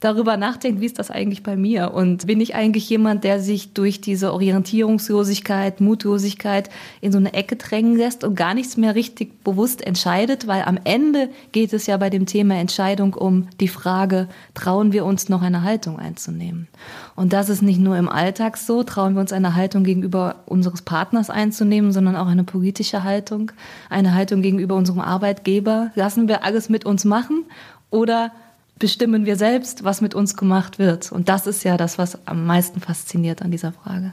darüber 0.00 0.36
nachdenkt, 0.36 0.80
wie 0.80 0.86
ist 0.86 0.98
das 0.98 1.10
eigentlich 1.10 1.42
bei 1.42 1.56
mir? 1.56 1.92
Und 1.92 2.26
bin 2.26 2.40
ich 2.40 2.54
eigentlich 2.54 2.88
jemand, 2.88 3.24
der 3.24 3.40
sich 3.40 3.72
durch 3.72 4.00
diese 4.00 4.32
Orientierungslosigkeit, 4.32 5.80
Mutlosigkeit 5.80 6.70
in 7.00 7.10
so 7.10 7.18
eine 7.18 7.34
Ecke 7.34 7.56
drängen 7.56 7.96
lässt 7.96 8.22
und 8.22 8.36
gar 8.36 8.54
nichts 8.54 8.76
mehr 8.76 8.94
richtig 8.94 9.42
bewusst 9.42 9.84
entscheidet? 9.84 10.46
Weil 10.46 10.62
am 10.62 10.78
Ende 10.84 11.30
geht 11.50 11.72
es 11.72 11.86
ja 11.86 11.96
bei 11.96 12.10
dem 12.10 12.26
Thema 12.26 12.54
Entscheidung 12.54 13.14
um 13.14 13.48
die 13.60 13.68
Frage, 13.68 14.28
trauen 14.54 14.92
wir 14.92 15.04
uns 15.04 15.28
noch 15.28 15.42
eine 15.42 15.62
Haltung 15.62 15.98
einzunehmen? 15.98 16.68
Und 17.16 17.32
das 17.32 17.48
ist 17.48 17.62
nicht 17.62 17.80
nur 17.80 17.96
im 17.96 18.08
Alltag 18.08 18.56
so, 18.56 18.84
trauen 18.84 19.14
wir 19.14 19.20
uns 19.20 19.32
eine 19.32 19.56
Haltung 19.56 19.82
gegenüber 19.82 20.36
unseres 20.46 20.82
Partners 20.82 21.28
einzunehmen, 21.28 21.92
sondern 21.92 22.14
auch 22.14 22.28
eine 22.28 22.44
politische 22.44 23.02
Haltung, 23.02 23.50
eine 23.90 24.14
Haltung 24.14 24.42
gegenüber 24.42 24.76
unserem 24.76 25.00
Arbeitgeber. 25.00 25.90
Lassen 25.96 26.28
wir 26.28 26.44
alles 26.44 26.68
mit 26.68 26.86
uns 26.86 27.04
machen 27.04 27.44
oder 27.90 28.30
bestimmen 28.78 29.26
wir 29.26 29.36
selbst, 29.36 29.84
was 29.84 30.00
mit 30.00 30.14
uns 30.14 30.36
gemacht 30.36 30.78
wird. 30.78 31.12
Und 31.12 31.28
das 31.28 31.46
ist 31.46 31.64
ja 31.64 31.76
das, 31.76 31.98
was 31.98 32.26
am 32.26 32.46
meisten 32.46 32.80
fasziniert 32.80 33.42
an 33.42 33.50
dieser 33.50 33.72
Frage. 33.72 34.12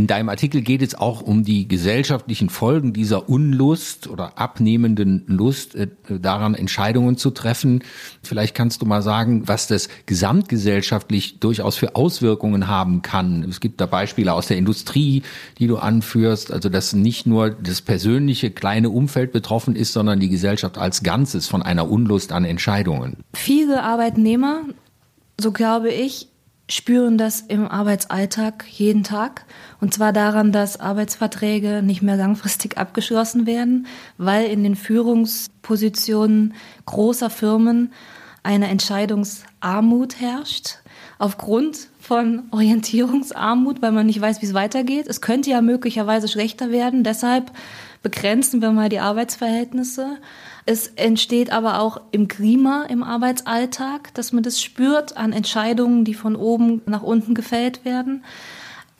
In 0.00 0.06
deinem 0.06 0.30
Artikel 0.30 0.62
geht 0.62 0.80
es 0.80 0.94
auch 0.94 1.20
um 1.20 1.44
die 1.44 1.68
gesellschaftlichen 1.68 2.48
Folgen 2.48 2.94
dieser 2.94 3.28
Unlust 3.28 4.08
oder 4.08 4.38
abnehmenden 4.38 5.24
Lust, 5.26 5.74
äh, 5.74 5.88
daran 6.08 6.54
Entscheidungen 6.54 7.18
zu 7.18 7.30
treffen. 7.30 7.84
Vielleicht 8.22 8.54
kannst 8.54 8.80
du 8.80 8.86
mal 8.86 9.02
sagen, 9.02 9.46
was 9.46 9.66
das 9.66 9.90
gesamtgesellschaftlich 10.06 11.38
durchaus 11.40 11.76
für 11.76 11.96
Auswirkungen 11.96 12.66
haben 12.66 13.02
kann. 13.02 13.44
Es 13.46 13.60
gibt 13.60 13.78
da 13.78 13.84
Beispiele 13.84 14.32
aus 14.32 14.46
der 14.46 14.56
Industrie, 14.56 15.22
die 15.58 15.66
du 15.66 15.76
anführst, 15.76 16.50
also 16.50 16.70
dass 16.70 16.94
nicht 16.94 17.26
nur 17.26 17.50
das 17.50 17.82
persönliche 17.82 18.50
kleine 18.50 18.88
Umfeld 18.88 19.32
betroffen 19.32 19.76
ist, 19.76 19.92
sondern 19.92 20.18
die 20.18 20.30
Gesellschaft 20.30 20.78
als 20.78 21.02
Ganzes 21.02 21.46
von 21.46 21.60
einer 21.60 21.90
Unlust 21.90 22.32
an 22.32 22.46
Entscheidungen. 22.46 23.18
Viele 23.34 23.82
Arbeitnehmer, 23.82 24.62
so 25.38 25.52
glaube 25.52 25.90
ich, 25.90 26.30
spüren 26.70 27.18
das 27.18 27.40
im 27.40 27.68
Arbeitsalltag 27.68 28.64
jeden 28.68 29.04
Tag. 29.04 29.44
Und 29.80 29.92
zwar 29.92 30.12
daran, 30.12 30.52
dass 30.52 30.78
Arbeitsverträge 30.78 31.82
nicht 31.82 32.02
mehr 32.02 32.16
langfristig 32.16 32.78
abgeschlossen 32.78 33.46
werden, 33.46 33.86
weil 34.18 34.46
in 34.46 34.62
den 34.62 34.76
Führungspositionen 34.76 36.54
großer 36.86 37.30
Firmen 37.30 37.92
eine 38.42 38.68
Entscheidungsarmut 38.68 40.20
herrscht. 40.20 40.76
Aufgrund 41.18 41.88
von 42.00 42.44
Orientierungsarmut, 42.50 43.82
weil 43.82 43.92
man 43.92 44.06
nicht 44.06 44.20
weiß, 44.20 44.40
wie 44.40 44.46
es 44.46 44.54
weitergeht. 44.54 45.06
Es 45.06 45.20
könnte 45.20 45.50
ja 45.50 45.60
möglicherweise 45.60 46.28
schlechter 46.28 46.70
werden. 46.70 47.04
Deshalb 47.04 47.52
begrenzen 48.02 48.62
wir 48.62 48.70
mal 48.70 48.88
die 48.88 49.00
Arbeitsverhältnisse. 49.00 50.16
Es 50.66 50.88
entsteht 50.88 51.50
aber 51.50 51.80
auch 51.80 52.00
im 52.10 52.28
Klima, 52.28 52.84
im 52.88 53.02
Arbeitsalltag, 53.02 54.12
dass 54.14 54.32
man 54.32 54.42
das 54.42 54.62
spürt 54.62 55.16
an 55.16 55.32
Entscheidungen, 55.32 56.04
die 56.04 56.14
von 56.14 56.36
oben 56.36 56.82
nach 56.86 57.02
unten 57.02 57.34
gefällt 57.34 57.84
werden. 57.84 58.24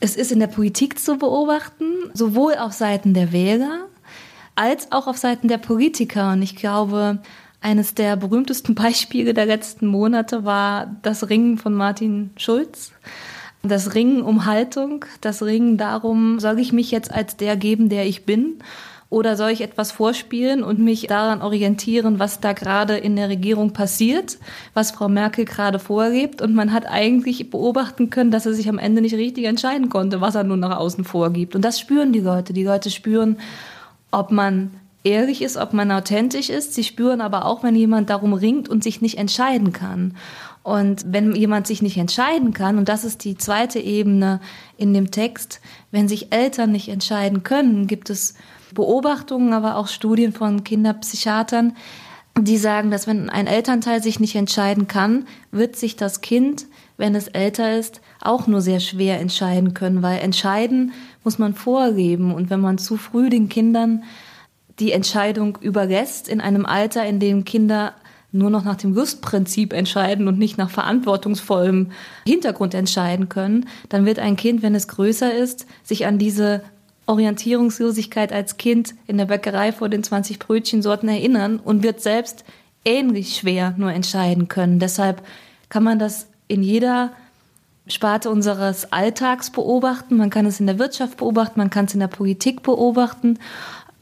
Es 0.00 0.16
ist 0.16 0.32
in 0.32 0.40
der 0.40 0.46
Politik 0.46 0.98
zu 0.98 1.18
beobachten, 1.18 1.84
sowohl 2.14 2.54
auf 2.54 2.72
Seiten 2.72 3.12
der 3.12 3.32
Wähler 3.32 3.86
als 4.56 4.92
auch 4.92 5.06
auf 5.06 5.18
Seiten 5.18 5.48
der 5.48 5.58
Politiker. 5.58 6.32
Und 6.32 6.42
ich 6.42 6.56
glaube, 6.56 7.18
eines 7.60 7.94
der 7.94 8.16
berühmtesten 8.16 8.74
Beispiele 8.76 9.34
der 9.34 9.46
letzten 9.46 9.86
Monate 9.86 10.44
war 10.44 10.96
das 11.02 11.28
Ringen 11.28 11.58
von 11.58 11.74
Martin 11.74 12.30
Schulz. 12.36 12.92
Das 13.62 13.94
Ringen 13.94 14.22
um 14.22 14.46
Haltung, 14.46 15.04
das 15.20 15.42
Ringen 15.42 15.76
darum, 15.76 16.40
soll 16.40 16.58
ich 16.58 16.72
mich 16.72 16.90
jetzt 16.90 17.12
als 17.12 17.36
der 17.36 17.56
geben, 17.56 17.90
der 17.90 18.06
ich 18.06 18.24
bin? 18.24 18.62
Oder 19.10 19.36
soll 19.36 19.50
ich 19.50 19.60
etwas 19.60 19.90
vorspielen 19.90 20.62
und 20.62 20.78
mich 20.78 21.08
daran 21.08 21.42
orientieren, 21.42 22.20
was 22.20 22.38
da 22.38 22.52
gerade 22.52 22.96
in 22.96 23.16
der 23.16 23.28
Regierung 23.28 23.72
passiert, 23.72 24.38
was 24.72 24.92
Frau 24.92 25.08
Merkel 25.08 25.44
gerade 25.44 25.80
vorgibt? 25.80 26.40
Und 26.40 26.54
man 26.54 26.72
hat 26.72 26.86
eigentlich 26.86 27.50
beobachten 27.50 28.08
können, 28.08 28.30
dass 28.30 28.46
er 28.46 28.54
sich 28.54 28.68
am 28.68 28.78
Ende 28.78 29.02
nicht 29.02 29.16
richtig 29.16 29.46
entscheiden 29.46 29.88
konnte, 29.88 30.20
was 30.20 30.36
er 30.36 30.44
nun 30.44 30.60
nach 30.60 30.78
außen 30.78 31.02
vorgibt. 31.02 31.56
Und 31.56 31.64
das 31.64 31.80
spüren 31.80 32.12
die 32.12 32.20
Leute. 32.20 32.52
Die 32.52 32.62
Leute 32.62 32.88
spüren, 32.88 33.38
ob 34.12 34.30
man 34.30 34.70
ehrlich 35.02 35.42
ist, 35.42 35.56
ob 35.56 35.72
man 35.72 35.90
authentisch 35.90 36.48
ist. 36.48 36.74
Sie 36.74 36.84
spüren 36.84 37.20
aber 37.20 37.46
auch, 37.46 37.64
wenn 37.64 37.74
jemand 37.74 38.10
darum 38.10 38.32
ringt 38.32 38.68
und 38.68 38.84
sich 38.84 39.00
nicht 39.00 39.18
entscheiden 39.18 39.72
kann. 39.72 40.14
Und 40.62 41.04
wenn 41.08 41.34
jemand 41.34 41.66
sich 41.66 41.82
nicht 41.82 41.96
entscheiden 41.96 42.52
kann, 42.52 42.78
und 42.78 42.88
das 42.88 43.04
ist 43.04 43.24
die 43.24 43.36
zweite 43.36 43.80
Ebene 43.80 44.40
in 44.76 44.94
dem 44.94 45.10
Text, 45.10 45.60
wenn 45.90 46.06
sich 46.06 46.32
Eltern 46.32 46.70
nicht 46.70 46.88
entscheiden 46.88 47.42
können, 47.42 47.88
gibt 47.88 48.08
es 48.08 48.34
Beobachtungen, 48.74 49.52
aber 49.52 49.76
auch 49.76 49.88
Studien 49.88 50.32
von 50.32 50.64
Kinderpsychiatern, 50.64 51.76
die 52.38 52.56
sagen, 52.56 52.90
dass 52.90 53.06
wenn 53.06 53.28
ein 53.28 53.46
Elternteil 53.46 54.02
sich 54.02 54.20
nicht 54.20 54.36
entscheiden 54.36 54.86
kann, 54.86 55.26
wird 55.50 55.76
sich 55.76 55.96
das 55.96 56.20
Kind, 56.20 56.66
wenn 56.96 57.14
es 57.14 57.28
älter 57.28 57.76
ist, 57.76 58.00
auch 58.20 58.46
nur 58.46 58.60
sehr 58.60 58.80
schwer 58.80 59.20
entscheiden 59.20 59.74
können, 59.74 60.02
weil 60.02 60.20
entscheiden 60.20 60.92
muss 61.24 61.38
man 61.38 61.54
vorgeben. 61.54 62.34
Und 62.34 62.50
wenn 62.50 62.60
man 62.60 62.78
zu 62.78 62.96
früh 62.96 63.30
den 63.30 63.48
Kindern 63.48 64.04
die 64.78 64.92
Entscheidung 64.92 65.58
überlässt, 65.60 66.28
in 66.28 66.40
einem 66.40 66.66
Alter, 66.66 67.04
in 67.04 67.20
dem 67.20 67.44
Kinder 67.44 67.94
nur 68.32 68.50
noch 68.50 68.64
nach 68.64 68.76
dem 68.76 68.94
Lustprinzip 68.94 69.72
entscheiden 69.72 70.28
und 70.28 70.38
nicht 70.38 70.56
nach 70.56 70.70
verantwortungsvollem 70.70 71.90
Hintergrund 72.26 72.74
entscheiden 72.74 73.28
können, 73.28 73.66
dann 73.88 74.06
wird 74.06 74.18
ein 74.18 74.36
Kind, 74.36 74.62
wenn 74.62 74.74
es 74.74 74.88
größer 74.88 75.34
ist, 75.34 75.66
sich 75.82 76.06
an 76.06 76.18
diese 76.18 76.62
Orientierungslosigkeit 77.10 78.32
als 78.32 78.56
Kind 78.56 78.94
in 79.08 79.18
der 79.18 79.26
Bäckerei 79.26 79.72
vor 79.72 79.88
den 79.88 80.04
20 80.04 80.38
Brötchensorten 80.38 81.08
erinnern 81.08 81.58
und 81.58 81.82
wird 81.82 82.00
selbst 82.00 82.44
ähnlich 82.84 83.36
schwer 83.36 83.74
nur 83.76 83.92
entscheiden 83.92 84.46
können. 84.46 84.78
Deshalb 84.78 85.22
kann 85.68 85.82
man 85.82 85.98
das 85.98 86.28
in 86.46 86.62
jeder 86.62 87.10
Sparte 87.88 88.30
unseres 88.30 88.92
Alltags 88.92 89.50
beobachten. 89.50 90.16
Man 90.16 90.30
kann 90.30 90.46
es 90.46 90.60
in 90.60 90.66
der 90.66 90.78
Wirtschaft 90.78 91.16
beobachten, 91.16 91.58
man 91.58 91.70
kann 91.70 91.86
es 91.86 91.94
in 91.94 92.00
der 92.00 92.06
Politik 92.06 92.62
beobachten. 92.62 93.40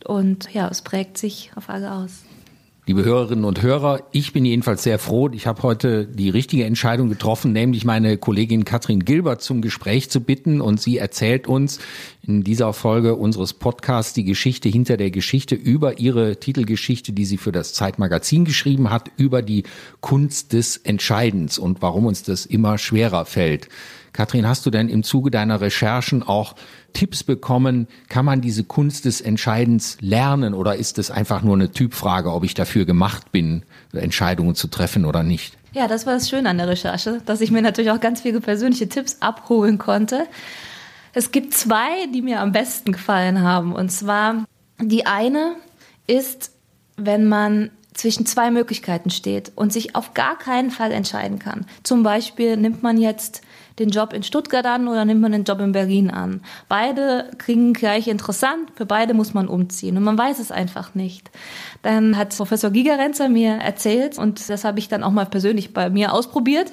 Und 0.04 0.52
ja, 0.52 0.68
es 0.68 0.82
prägt 0.82 1.16
sich 1.16 1.50
auf 1.56 1.70
alle 1.70 1.90
aus. 1.92 2.27
Liebe 2.88 3.04
Hörerinnen 3.04 3.44
und 3.44 3.60
Hörer, 3.60 4.04
ich 4.12 4.32
bin 4.32 4.46
jedenfalls 4.46 4.82
sehr 4.82 4.98
froh. 4.98 5.28
Ich 5.28 5.46
habe 5.46 5.62
heute 5.62 6.06
die 6.06 6.30
richtige 6.30 6.64
Entscheidung 6.64 7.10
getroffen, 7.10 7.52
nämlich 7.52 7.84
meine 7.84 8.16
Kollegin 8.16 8.64
Katrin 8.64 9.04
Gilbert 9.04 9.42
zum 9.42 9.60
Gespräch 9.60 10.08
zu 10.08 10.22
bitten. 10.22 10.62
Und 10.62 10.80
sie 10.80 10.96
erzählt 10.96 11.48
uns 11.48 11.80
in 12.26 12.44
dieser 12.44 12.72
Folge 12.72 13.16
unseres 13.16 13.52
Podcasts 13.52 14.14
die 14.14 14.24
Geschichte 14.24 14.70
hinter 14.70 14.96
der 14.96 15.10
Geschichte 15.10 15.54
über 15.54 15.98
ihre 15.98 16.40
Titelgeschichte, 16.40 17.12
die 17.12 17.26
sie 17.26 17.36
für 17.36 17.52
das 17.52 17.74
Zeitmagazin 17.74 18.46
geschrieben 18.46 18.88
hat, 18.88 19.10
über 19.18 19.42
die 19.42 19.64
Kunst 20.00 20.54
des 20.54 20.78
Entscheidens 20.78 21.58
und 21.58 21.82
warum 21.82 22.06
uns 22.06 22.22
das 22.22 22.46
immer 22.46 22.78
schwerer 22.78 23.26
fällt. 23.26 23.68
Katrin, 24.12 24.46
hast 24.46 24.66
du 24.66 24.70
denn 24.70 24.88
im 24.88 25.02
Zuge 25.02 25.30
deiner 25.30 25.60
Recherchen 25.60 26.22
auch 26.22 26.54
Tipps 26.92 27.22
bekommen? 27.22 27.88
Kann 28.08 28.24
man 28.24 28.40
diese 28.40 28.64
Kunst 28.64 29.04
des 29.04 29.20
Entscheidens 29.20 29.98
lernen 30.00 30.54
oder 30.54 30.76
ist 30.76 30.98
es 30.98 31.10
einfach 31.10 31.42
nur 31.42 31.54
eine 31.54 31.70
Typfrage, 31.70 32.32
ob 32.32 32.44
ich 32.44 32.54
dafür 32.54 32.84
gemacht 32.84 33.32
bin, 33.32 33.62
Entscheidungen 33.92 34.54
zu 34.54 34.68
treffen 34.68 35.04
oder 35.04 35.22
nicht? 35.22 35.56
Ja, 35.72 35.86
das 35.86 36.06
war 36.06 36.14
das 36.14 36.28
Schöne 36.28 36.48
an 36.48 36.58
der 36.58 36.68
Recherche, 36.68 37.20
dass 37.26 37.40
ich 37.40 37.50
mir 37.50 37.62
natürlich 37.62 37.90
auch 37.90 38.00
ganz 38.00 38.22
viele 38.22 38.40
persönliche 38.40 38.88
Tipps 38.88 39.18
abholen 39.20 39.78
konnte. 39.78 40.26
Es 41.12 41.30
gibt 41.30 41.54
zwei, 41.54 42.06
die 42.14 42.22
mir 42.22 42.40
am 42.40 42.52
besten 42.52 42.92
gefallen 42.92 43.42
haben. 43.42 43.72
Und 43.74 43.90
zwar 43.90 44.44
die 44.80 45.06
eine 45.06 45.56
ist, 46.06 46.52
wenn 46.96 47.28
man 47.28 47.70
zwischen 47.94 48.26
zwei 48.26 48.50
Möglichkeiten 48.50 49.10
steht 49.10 49.52
und 49.56 49.72
sich 49.72 49.96
auf 49.96 50.14
gar 50.14 50.38
keinen 50.38 50.70
Fall 50.70 50.92
entscheiden 50.92 51.38
kann. 51.38 51.66
Zum 51.82 52.02
Beispiel 52.02 52.56
nimmt 52.56 52.82
man 52.82 52.96
jetzt 52.96 53.42
den 53.78 53.90
Job 53.90 54.12
in 54.12 54.22
Stuttgart 54.22 54.66
an 54.66 54.88
oder 54.88 55.04
nimmt 55.04 55.20
man 55.20 55.32
den 55.32 55.44
Job 55.44 55.60
in 55.60 55.72
Berlin 55.72 56.10
an. 56.10 56.40
Beide 56.68 57.30
klingen 57.38 57.72
gleich 57.72 58.08
interessant, 58.08 58.70
für 58.74 58.86
beide 58.86 59.14
muss 59.14 59.34
man 59.34 59.48
umziehen 59.48 59.96
und 59.96 60.04
man 60.04 60.18
weiß 60.18 60.38
es 60.38 60.50
einfach 60.50 60.94
nicht. 60.94 61.30
Dann 61.82 62.16
hat 62.16 62.36
Professor 62.36 62.70
Gigerenzer 62.70 63.28
mir 63.28 63.54
erzählt 63.54 64.18
und 64.18 64.48
das 64.48 64.64
habe 64.64 64.78
ich 64.78 64.88
dann 64.88 65.02
auch 65.02 65.12
mal 65.12 65.26
persönlich 65.26 65.72
bei 65.72 65.90
mir 65.90 66.12
ausprobiert. 66.12 66.72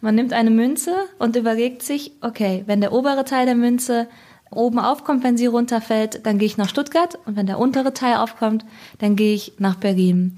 Man 0.00 0.14
nimmt 0.14 0.32
eine 0.32 0.50
Münze 0.50 0.94
und 1.18 1.36
überlegt 1.36 1.82
sich, 1.82 2.12
okay, 2.20 2.64
wenn 2.66 2.80
der 2.80 2.92
obere 2.92 3.24
Teil 3.24 3.46
der 3.46 3.54
Münze 3.54 4.08
oben 4.50 4.78
aufkommt, 4.78 5.24
wenn 5.24 5.36
sie 5.36 5.46
runterfällt, 5.46 6.26
dann 6.26 6.38
gehe 6.38 6.46
ich 6.46 6.56
nach 6.56 6.68
Stuttgart 6.68 7.18
und 7.26 7.36
wenn 7.36 7.46
der 7.46 7.58
untere 7.58 7.92
Teil 7.92 8.16
aufkommt, 8.16 8.64
dann 8.98 9.16
gehe 9.16 9.34
ich 9.34 9.54
nach 9.58 9.76
Berlin. 9.76 10.36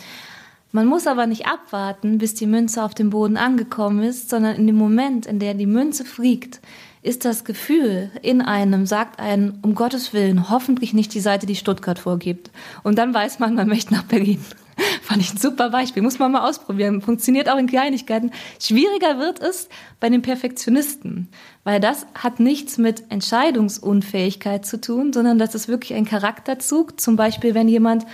Man 0.77 0.89
muss 0.89 1.07
aber 1.07 1.27
nicht 1.27 1.47
abwarten, 1.47 2.19
bis 2.19 2.35
die 2.35 2.45
Münze 2.45 2.85
auf 2.85 2.93
dem 2.93 3.09
Boden 3.09 3.39
angekommen 3.39 4.03
ist, 4.03 4.29
sondern 4.29 4.57
in 4.57 4.67
dem 4.67 4.77
Moment, 4.77 5.25
in 5.25 5.39
der 5.39 5.55
die 5.55 5.65
Münze 5.65 6.05
fliegt, 6.05 6.61
ist 7.01 7.25
das 7.25 7.47
Gefühl 7.47 8.11
in 8.21 8.43
einem, 8.43 8.85
sagt 8.85 9.19
einen, 9.19 9.59
um 9.63 9.75
Gottes 9.75 10.13
Willen, 10.13 10.51
hoffentlich 10.51 10.93
nicht 10.93 11.15
die 11.15 11.21
Seite, 11.21 11.47
die 11.47 11.57
Stuttgart 11.57 11.99
vorgibt. 11.99 12.51
Und 12.83 12.99
dann 12.99 13.15
weiß 13.15 13.39
man, 13.39 13.55
man 13.55 13.69
möchte 13.69 13.95
nach 13.95 14.03
Berlin. 14.03 14.45
Fand 15.01 15.23
ich 15.23 15.33
ein 15.33 15.39
super 15.39 15.71
Beispiel. 15.71 16.03
Muss 16.03 16.19
man 16.19 16.31
mal 16.31 16.47
ausprobieren. 16.47 17.01
Funktioniert 17.01 17.49
auch 17.49 17.57
in 17.57 17.69
Kleinigkeiten. 17.69 18.33
Schwieriger 18.61 19.19
wird 19.19 19.41
es 19.41 19.71
bei 19.99 20.11
den 20.11 20.21
Perfektionisten, 20.21 21.29
weil 21.65 21.81
das 21.81 22.07
hat 22.13 22.39
nichts 22.39 22.77
mit 22.77 23.11
Entscheidungsunfähigkeit 23.11 24.67
zu 24.67 24.79
tun, 24.79 25.15
sondern 25.15 25.39
das 25.39 25.55
ist 25.55 25.69
wirklich 25.69 25.95
ein 25.95 26.05
Charakterzug. 26.05 27.01
Zum 27.01 27.17
Beispiel, 27.17 27.55
wenn 27.55 27.67
jemand 27.67 28.05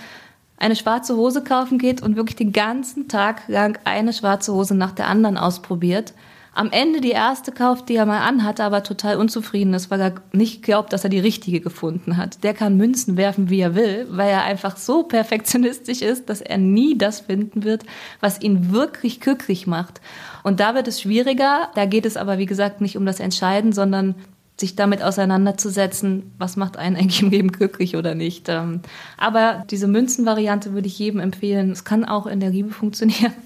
eine 0.63 0.77
schwarze 0.77 1.17
Hose 1.17 1.43
kaufen 1.43 1.77
geht 1.77 2.01
und 2.01 2.15
wirklich 2.15 2.37
den 2.37 2.53
ganzen 2.53 3.09
Tag 3.09 3.43
lang 3.47 3.77
eine 3.83 4.13
schwarze 4.13 4.53
Hose 4.53 4.75
nach 4.75 4.91
der 4.91 5.07
anderen 5.07 5.37
ausprobiert. 5.37 6.13
Am 6.55 6.71
Ende 6.71 7.01
die 7.01 7.11
erste 7.11 7.51
kauft, 7.51 7.89
die 7.89 7.95
er 7.95 8.05
mal 8.05 8.21
anhatte, 8.21 8.63
aber 8.63 8.83
total 8.83 9.17
unzufrieden 9.17 9.73
ist, 9.73 9.91
weil 9.91 9.99
er 9.99 10.13
nicht 10.31 10.61
glaubt, 10.61 10.93
dass 10.93 11.03
er 11.03 11.09
die 11.09 11.19
richtige 11.19 11.59
gefunden 11.59 12.15
hat. 12.15 12.43
Der 12.43 12.53
kann 12.53 12.77
Münzen 12.77 13.17
werfen, 13.17 13.49
wie 13.49 13.59
er 13.59 13.75
will, 13.75 14.07
weil 14.11 14.29
er 14.29 14.43
einfach 14.43 14.77
so 14.77 15.03
perfektionistisch 15.03 16.01
ist, 16.01 16.29
dass 16.29 16.41
er 16.41 16.59
nie 16.59 16.97
das 16.97 17.21
finden 17.21 17.63
wird, 17.63 17.83
was 18.21 18.39
ihn 18.39 18.71
wirklich 18.71 19.19
glücklich 19.19 19.67
macht. 19.67 19.99
Und 20.43 20.59
da 20.59 20.75
wird 20.75 20.87
es 20.87 21.01
schwieriger. 21.01 21.69
Da 21.75 21.85
geht 21.85 22.05
es 22.05 22.15
aber, 22.15 22.37
wie 22.37 22.45
gesagt, 22.45 22.79
nicht 22.79 22.97
um 22.97 23.05
das 23.05 23.19
Entscheiden, 23.19 23.73
sondern 23.73 24.15
sich 24.63 24.77
damit 24.77 25.03
auseinanderzusetzen, 25.03 26.31
was 26.37 26.55
macht 26.55 26.77
einen 26.77 26.95
eigentlich 26.95 27.21
im 27.21 27.29
Leben 27.29 27.51
glücklich 27.51 27.97
oder 27.97 28.15
nicht. 28.15 28.47
Ähm, 28.47 28.79
aber 29.17 29.65
diese 29.69 29.87
Münzenvariante 29.87 30.73
würde 30.73 30.87
ich 30.87 30.97
jedem 30.97 31.19
empfehlen. 31.19 31.71
Es 31.71 31.83
kann 31.83 32.05
auch 32.05 32.27
in 32.27 32.39
der 32.39 32.49
Liebe 32.49 32.71
funktionieren. 32.71 33.33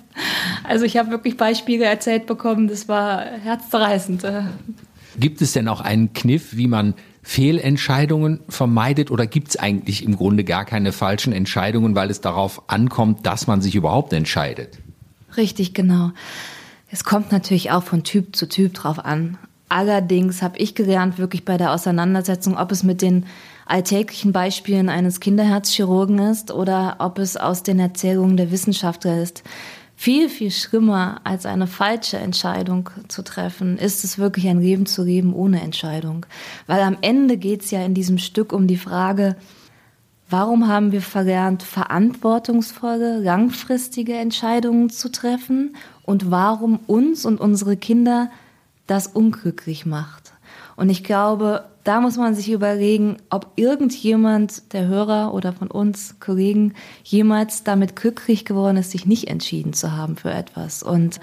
Also 0.63 0.83
ich 0.83 0.97
habe 0.97 1.12
wirklich 1.12 1.38
Beispiele 1.38 1.86
erzählt 1.86 2.25
bekommen, 2.25 2.67
das 2.67 2.88
war 2.88 3.21
herzzerreißend. 3.21 4.25
Gibt 5.19 5.43
es 5.43 5.53
denn 5.53 5.67
auch 5.67 5.79
einen 5.79 6.12
Kniff, 6.13 6.57
wie 6.57 6.65
man 6.65 6.95
Fehlentscheidungen 7.21 8.39
vermeidet 8.50 9.12
oder 9.12 9.27
gibt 9.27 9.50
es 9.50 9.57
eigentlich 9.57 10.03
im 10.03 10.17
Grunde 10.17 10.43
gar 10.43 10.65
keine 10.65 10.91
falschen 10.91 11.33
Entscheidungen, 11.33 11.93
weil 11.93 12.09
es 12.09 12.19
darauf 12.19 12.67
ankommt, 12.67 13.27
dass 13.27 13.45
man 13.45 13.62
sich 13.62 13.75
überhaupt 13.75 14.12
entscheidet? 14.12 14.79
Richtig, 15.38 15.75
genau. 15.75 16.13
Es 16.89 17.03
kommt 17.03 17.31
natürlich 17.31 17.69
auch 17.69 17.83
von 17.83 18.03
Typ 18.03 18.36
zu 18.36 18.50
Typ 18.50 18.74
drauf 18.74 18.97
an. 18.97 19.38
Allerdings 19.69 20.41
habe 20.41 20.57
ich 20.57 20.75
gelernt, 20.75 21.17
wirklich 21.17 21.43
bei 21.43 21.57
der 21.57 21.74
Auseinandersetzung, 21.74 22.57
ob 22.57 22.71
es 22.71 22.83
mit 22.83 23.01
den 23.01 23.25
alltäglichen 23.65 24.31
Beispielen 24.31 24.88
eines 24.88 25.19
Kinderherzchirurgen 25.19 26.19
ist 26.19 26.51
oder 26.51 26.95
ob 27.00 27.19
es 27.19 27.36
aus 27.36 27.63
den 27.63 27.79
Erzählungen 27.79 28.38
der 28.38 28.51
Wissenschaftler 28.51 29.21
ist. 29.21 29.43
Viel, 30.00 30.29
viel 30.29 30.51
schlimmer 30.51 31.19
als 31.24 31.45
eine 31.45 31.67
falsche 31.67 32.17
Entscheidung 32.17 32.91
zu 33.07 33.24
treffen, 33.24 33.77
ist 33.77 34.03
es 34.03 34.19
wirklich 34.19 34.47
ein 34.47 34.62
Leben 34.62 34.86
zu 34.86 35.03
leben 35.03 35.33
ohne 35.33 35.62
Entscheidung. 35.62 36.25
Weil 36.67 36.81
am 36.81 36.97
Ende 37.01 37.36
geht 37.36 37.63
es 37.63 37.71
ja 37.71 37.83
in 37.83 37.95
diesem 37.95 38.19
Stück 38.19 38.53
um 38.53 38.67
die 38.67 38.77
Frage, 38.77 39.36
warum 40.29 40.67
haben 40.67 40.91
wir 40.91 41.01
verlernt, 41.01 41.63
verantwortungsvolle, 41.63 43.19
langfristige 43.19 44.13
Entscheidungen 44.13 44.91
zu 44.91 45.12
treffen 45.12 45.75
und 46.03 46.29
warum 46.29 46.79
uns 46.86 47.25
und 47.25 47.41
unsere 47.41 47.75
Kinder 47.75 48.29
das 48.88 49.08
unglücklich 49.08 49.86
macht. 49.86 50.34
Und 50.75 50.89
ich 50.89 51.03
glaube, 51.03 51.65
da 51.84 52.01
muss 52.01 52.17
man 52.17 52.36
sich 52.36 52.51
überlegen, 52.51 53.17
ob 53.29 53.51
irgendjemand, 53.56 54.74
der 54.74 54.88
Hörer 54.88 55.34
oder 55.34 55.53
von 55.53 55.70
uns 55.70 56.20
Kollegen, 56.20 56.74
jemals 57.03 57.63
damit 57.63 57.96
glücklich 57.96 58.46
geworden 58.46 58.77
ist, 58.77 58.91
sich 58.91 59.06
nicht 59.06 59.27
entschieden 59.27 59.74
zu 59.74 59.94
haben 59.94 60.17
für 60.17 60.32
etwas. 60.32 60.84
Und 60.84 61.20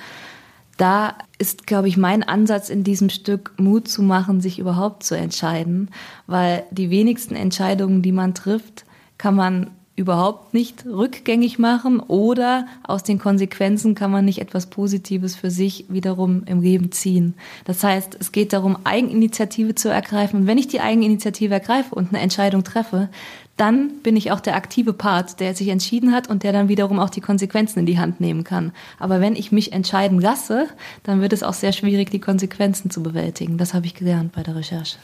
da 0.76 1.16
ist, 1.38 1.66
glaube 1.66 1.88
ich, 1.88 1.96
mein 1.96 2.22
Ansatz 2.22 2.68
in 2.68 2.82
diesem 2.82 3.10
Stück, 3.10 3.52
Mut 3.58 3.88
zu 3.88 4.02
machen, 4.02 4.40
sich 4.40 4.58
überhaupt 4.58 5.04
zu 5.04 5.16
entscheiden, 5.16 5.90
weil 6.26 6.64
die 6.70 6.90
wenigsten 6.90 7.36
Entscheidungen, 7.36 8.02
die 8.02 8.12
man 8.12 8.34
trifft, 8.34 8.84
kann 9.18 9.36
man 9.36 9.70
überhaupt 9.96 10.54
nicht 10.54 10.84
rückgängig 10.86 11.58
machen 11.58 12.00
oder 12.00 12.66
aus 12.82 13.04
den 13.04 13.18
Konsequenzen 13.20 13.94
kann 13.94 14.10
man 14.10 14.24
nicht 14.24 14.40
etwas 14.40 14.66
Positives 14.66 15.36
für 15.36 15.50
sich 15.50 15.84
wiederum 15.88 16.42
im 16.46 16.60
Leben 16.62 16.90
ziehen. 16.90 17.34
Das 17.64 17.84
heißt, 17.84 18.16
es 18.18 18.32
geht 18.32 18.52
darum, 18.52 18.76
Eigeninitiative 18.82 19.76
zu 19.76 19.88
ergreifen. 19.88 20.40
Und 20.40 20.46
wenn 20.48 20.58
ich 20.58 20.66
die 20.66 20.80
Eigeninitiative 20.80 21.54
ergreife 21.54 21.94
und 21.94 22.08
eine 22.08 22.20
Entscheidung 22.20 22.64
treffe, 22.64 23.08
dann 23.56 24.00
bin 24.02 24.16
ich 24.16 24.32
auch 24.32 24.40
der 24.40 24.56
aktive 24.56 24.92
Part, 24.92 25.38
der 25.38 25.54
sich 25.54 25.68
entschieden 25.68 26.12
hat 26.12 26.28
und 26.28 26.42
der 26.42 26.52
dann 26.52 26.68
wiederum 26.68 26.98
auch 26.98 27.10
die 27.10 27.20
Konsequenzen 27.20 27.78
in 27.78 27.86
die 27.86 28.00
Hand 28.00 28.20
nehmen 28.20 28.42
kann. 28.42 28.72
Aber 28.98 29.20
wenn 29.20 29.36
ich 29.36 29.52
mich 29.52 29.72
entscheiden 29.72 30.20
lasse, 30.20 30.66
dann 31.04 31.20
wird 31.20 31.32
es 31.32 31.44
auch 31.44 31.54
sehr 31.54 31.72
schwierig, 31.72 32.10
die 32.10 32.20
Konsequenzen 32.20 32.90
zu 32.90 33.00
bewältigen. 33.02 33.58
Das 33.58 33.74
habe 33.74 33.86
ich 33.86 33.94
gelernt 33.94 34.32
bei 34.32 34.42
der 34.42 34.56
Recherche. 34.56 34.98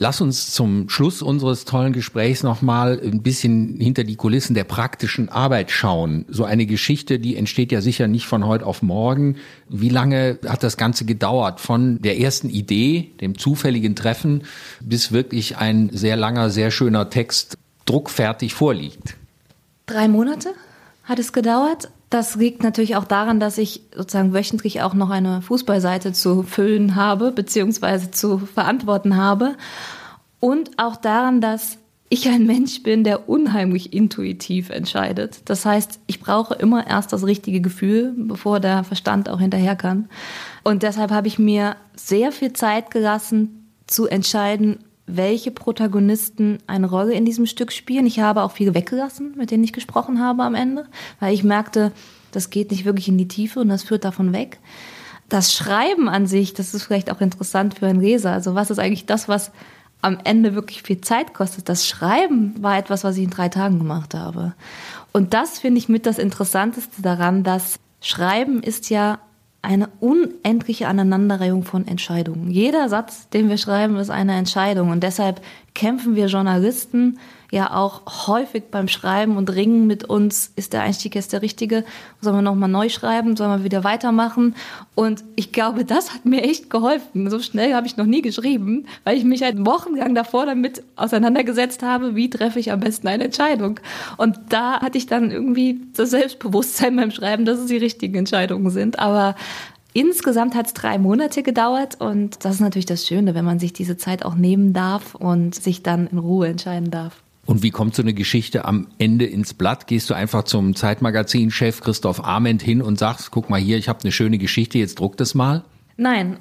Lass 0.00 0.20
uns 0.20 0.52
zum 0.52 0.88
Schluss 0.88 1.22
unseres 1.22 1.64
tollen 1.64 1.92
Gesprächs 1.92 2.44
nochmal 2.44 3.00
ein 3.02 3.20
bisschen 3.20 3.80
hinter 3.80 4.04
die 4.04 4.14
Kulissen 4.14 4.54
der 4.54 4.62
praktischen 4.62 5.28
Arbeit 5.28 5.72
schauen. 5.72 6.24
So 6.28 6.44
eine 6.44 6.66
Geschichte, 6.66 7.18
die 7.18 7.34
entsteht 7.34 7.72
ja 7.72 7.80
sicher 7.80 8.06
nicht 8.06 8.26
von 8.26 8.46
heute 8.46 8.64
auf 8.64 8.80
morgen. 8.80 9.38
Wie 9.68 9.88
lange 9.88 10.38
hat 10.46 10.62
das 10.62 10.76
Ganze 10.76 11.04
gedauert? 11.04 11.58
Von 11.58 12.00
der 12.00 12.20
ersten 12.20 12.48
Idee, 12.48 13.10
dem 13.20 13.36
zufälligen 13.36 13.96
Treffen, 13.96 14.44
bis 14.80 15.10
wirklich 15.10 15.56
ein 15.56 15.90
sehr 15.92 16.16
langer, 16.16 16.50
sehr 16.50 16.70
schöner 16.70 17.10
Text 17.10 17.58
druckfertig 17.84 18.54
vorliegt? 18.54 19.16
Drei 19.86 20.06
Monate 20.06 20.50
hat 21.02 21.18
es 21.18 21.32
gedauert. 21.32 21.90
Das 22.10 22.36
liegt 22.36 22.62
natürlich 22.62 22.96
auch 22.96 23.04
daran, 23.04 23.38
dass 23.38 23.58
ich 23.58 23.82
sozusagen 23.94 24.32
wöchentlich 24.32 24.80
auch 24.80 24.94
noch 24.94 25.10
eine 25.10 25.42
Fußballseite 25.42 26.12
zu 26.12 26.42
füllen 26.42 26.96
habe, 26.96 27.32
beziehungsweise 27.32 28.10
zu 28.10 28.38
verantworten 28.38 29.16
habe. 29.16 29.56
Und 30.40 30.78
auch 30.78 30.96
daran, 30.96 31.40
dass 31.40 31.78
ich 32.08 32.28
ein 32.28 32.46
Mensch 32.46 32.82
bin, 32.82 33.04
der 33.04 33.28
unheimlich 33.28 33.92
intuitiv 33.92 34.70
entscheidet. 34.70 35.40
Das 35.44 35.66
heißt, 35.66 36.00
ich 36.06 36.20
brauche 36.20 36.54
immer 36.54 36.86
erst 36.86 37.12
das 37.12 37.24
richtige 37.24 37.60
Gefühl, 37.60 38.14
bevor 38.16 38.60
der 38.60 38.84
Verstand 38.84 39.28
auch 39.28 39.40
hinterher 39.40 39.76
kann. 39.76 40.08
Und 40.64 40.82
deshalb 40.82 41.10
habe 41.10 41.28
ich 41.28 41.38
mir 41.38 41.76
sehr 41.94 42.32
viel 42.32 42.54
Zeit 42.54 42.90
gelassen, 42.90 43.70
zu 43.86 44.06
entscheiden, 44.06 44.78
welche 45.08 45.50
Protagonisten 45.50 46.58
eine 46.66 46.88
Rolle 46.88 47.14
in 47.14 47.24
diesem 47.24 47.46
Stück 47.46 47.72
spielen. 47.72 48.06
Ich 48.06 48.20
habe 48.20 48.42
auch 48.42 48.52
viele 48.52 48.74
weggelassen, 48.74 49.34
mit 49.36 49.50
denen 49.50 49.64
ich 49.64 49.72
gesprochen 49.72 50.20
habe 50.20 50.44
am 50.44 50.54
Ende, 50.54 50.86
weil 51.18 51.34
ich 51.34 51.42
merkte, 51.42 51.92
das 52.30 52.50
geht 52.50 52.70
nicht 52.70 52.84
wirklich 52.84 53.08
in 53.08 53.18
die 53.18 53.28
Tiefe 53.28 53.60
und 53.60 53.68
das 53.68 53.82
führt 53.82 54.04
davon 54.04 54.32
weg. 54.32 54.60
Das 55.28 55.52
Schreiben 55.52 56.08
an 56.08 56.26
sich, 56.26 56.54
das 56.54 56.74
ist 56.74 56.84
vielleicht 56.84 57.10
auch 57.10 57.20
interessant 57.20 57.74
für 57.74 57.86
einen 57.86 58.00
Leser. 58.00 58.32
Also 58.32 58.54
was 58.54 58.70
ist 58.70 58.78
eigentlich 58.78 59.06
das, 59.06 59.28
was 59.28 59.50
am 60.00 60.18
Ende 60.24 60.54
wirklich 60.54 60.82
viel 60.82 61.00
Zeit 61.00 61.34
kostet? 61.34 61.68
Das 61.68 61.86
Schreiben 61.86 62.54
war 62.62 62.78
etwas, 62.78 63.04
was 63.04 63.16
ich 63.16 63.24
in 63.24 63.30
drei 63.30 63.48
Tagen 63.48 63.78
gemacht 63.78 64.14
habe. 64.14 64.54
Und 65.12 65.34
das 65.34 65.58
finde 65.58 65.78
ich 65.78 65.88
mit 65.88 66.06
das 66.06 66.18
Interessanteste 66.18 67.02
daran, 67.02 67.42
dass 67.42 67.80
Schreiben 68.00 68.62
ist 68.62 68.90
ja 68.90 69.18
eine 69.62 69.88
unendliche 70.00 70.88
Aneinanderreihung 70.88 71.64
von 71.64 71.86
Entscheidungen. 71.86 72.50
Jeder 72.50 72.88
Satz, 72.88 73.28
den 73.28 73.48
wir 73.48 73.58
schreiben, 73.58 73.96
ist 73.96 74.10
eine 74.10 74.36
Entscheidung. 74.36 74.90
Und 74.90 75.02
deshalb 75.02 75.40
kämpfen 75.74 76.14
wir 76.14 76.26
Journalisten 76.26 77.18
ja 77.50 77.74
auch 77.74 78.26
häufig 78.26 78.64
beim 78.70 78.88
Schreiben 78.88 79.36
und 79.36 79.54
ringen 79.54 79.86
mit 79.86 80.04
uns, 80.04 80.52
ist 80.56 80.72
der 80.72 80.82
Einstieg 80.82 81.14
jetzt 81.14 81.32
der 81.32 81.40
richtige? 81.40 81.84
Sollen 82.20 82.36
wir 82.36 82.42
nochmal 82.42 82.68
neu 82.68 82.88
schreiben? 82.88 83.36
Sollen 83.36 83.58
wir 83.58 83.64
wieder 83.64 83.84
weitermachen? 83.84 84.54
Und 84.94 85.24
ich 85.36 85.52
glaube, 85.52 85.84
das 85.84 86.12
hat 86.12 86.26
mir 86.26 86.42
echt 86.42 86.68
geholfen. 86.68 87.30
So 87.30 87.40
schnell 87.40 87.74
habe 87.74 87.86
ich 87.86 87.96
noch 87.96 88.06
nie 88.06 88.20
geschrieben, 88.20 88.86
weil 89.04 89.16
ich 89.16 89.24
mich 89.24 89.42
halt 89.42 89.64
wochenlang 89.64 90.14
davor 90.14 90.46
damit 90.46 90.82
auseinandergesetzt 90.96 91.82
habe, 91.82 92.14
wie 92.14 92.28
treffe 92.28 92.58
ich 92.58 92.70
am 92.70 92.80
besten 92.80 93.08
eine 93.08 93.24
Entscheidung. 93.24 93.80
Und 94.18 94.38
da 94.50 94.80
hatte 94.80 94.98
ich 94.98 95.06
dann 95.06 95.30
irgendwie 95.30 95.80
das 95.96 96.10
Selbstbewusstsein 96.10 96.96
beim 96.96 97.10
Schreiben, 97.10 97.44
dass 97.46 97.58
es 97.58 97.66
die 97.66 97.76
richtigen 97.78 98.16
Entscheidungen 98.16 98.70
sind. 98.70 98.98
Aber 98.98 99.34
Insgesamt 99.94 100.54
hat 100.54 100.66
es 100.66 100.74
drei 100.74 100.98
Monate 100.98 101.42
gedauert 101.42 102.00
und 102.00 102.44
das 102.44 102.56
ist 102.56 102.60
natürlich 102.60 102.86
das 102.86 103.06
Schöne, 103.06 103.34
wenn 103.34 103.44
man 103.44 103.58
sich 103.58 103.72
diese 103.72 103.96
Zeit 103.96 104.24
auch 104.24 104.34
nehmen 104.34 104.72
darf 104.72 105.14
und 105.14 105.54
sich 105.54 105.82
dann 105.82 106.06
in 106.08 106.18
Ruhe 106.18 106.46
entscheiden 106.46 106.90
darf. 106.90 107.22
Und 107.48 107.62
wie 107.62 107.70
kommt 107.70 107.94
so 107.94 108.02
eine 108.02 108.12
Geschichte 108.12 108.66
am 108.66 108.88
Ende 108.98 109.24
ins 109.24 109.54
Blatt? 109.54 109.86
Gehst 109.86 110.10
du 110.10 110.14
einfach 110.14 110.42
zum 110.42 110.76
Zeitmagazin-Chef 110.76 111.80
Christoph 111.80 112.22
Arment 112.22 112.60
hin 112.60 112.82
und 112.82 112.98
sagst, 112.98 113.30
guck 113.30 113.48
mal 113.48 113.58
hier, 113.58 113.78
ich 113.78 113.88
habe 113.88 114.00
eine 114.02 114.12
schöne 114.12 114.36
Geschichte, 114.36 114.76
jetzt 114.76 114.98
druck 114.98 115.16
das 115.16 115.34
mal? 115.34 115.64
Nein. 115.96 116.40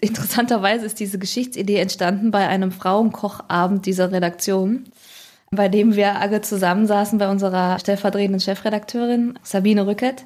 Interessanterweise 0.00 0.86
ist 0.86 1.00
diese 1.00 1.18
Geschichtsidee 1.18 1.78
entstanden 1.78 2.30
bei 2.30 2.46
einem 2.46 2.70
Frauenkochabend 2.70 3.84
dieser 3.84 4.12
Redaktion, 4.12 4.84
bei 5.50 5.68
dem 5.68 5.96
wir 5.96 6.20
alle 6.20 6.40
zusammensaßen 6.40 7.18
bei 7.18 7.28
unserer 7.28 7.80
stellvertretenden 7.80 8.40
Chefredakteurin 8.40 9.40
Sabine 9.42 9.88
Rückert 9.88 10.24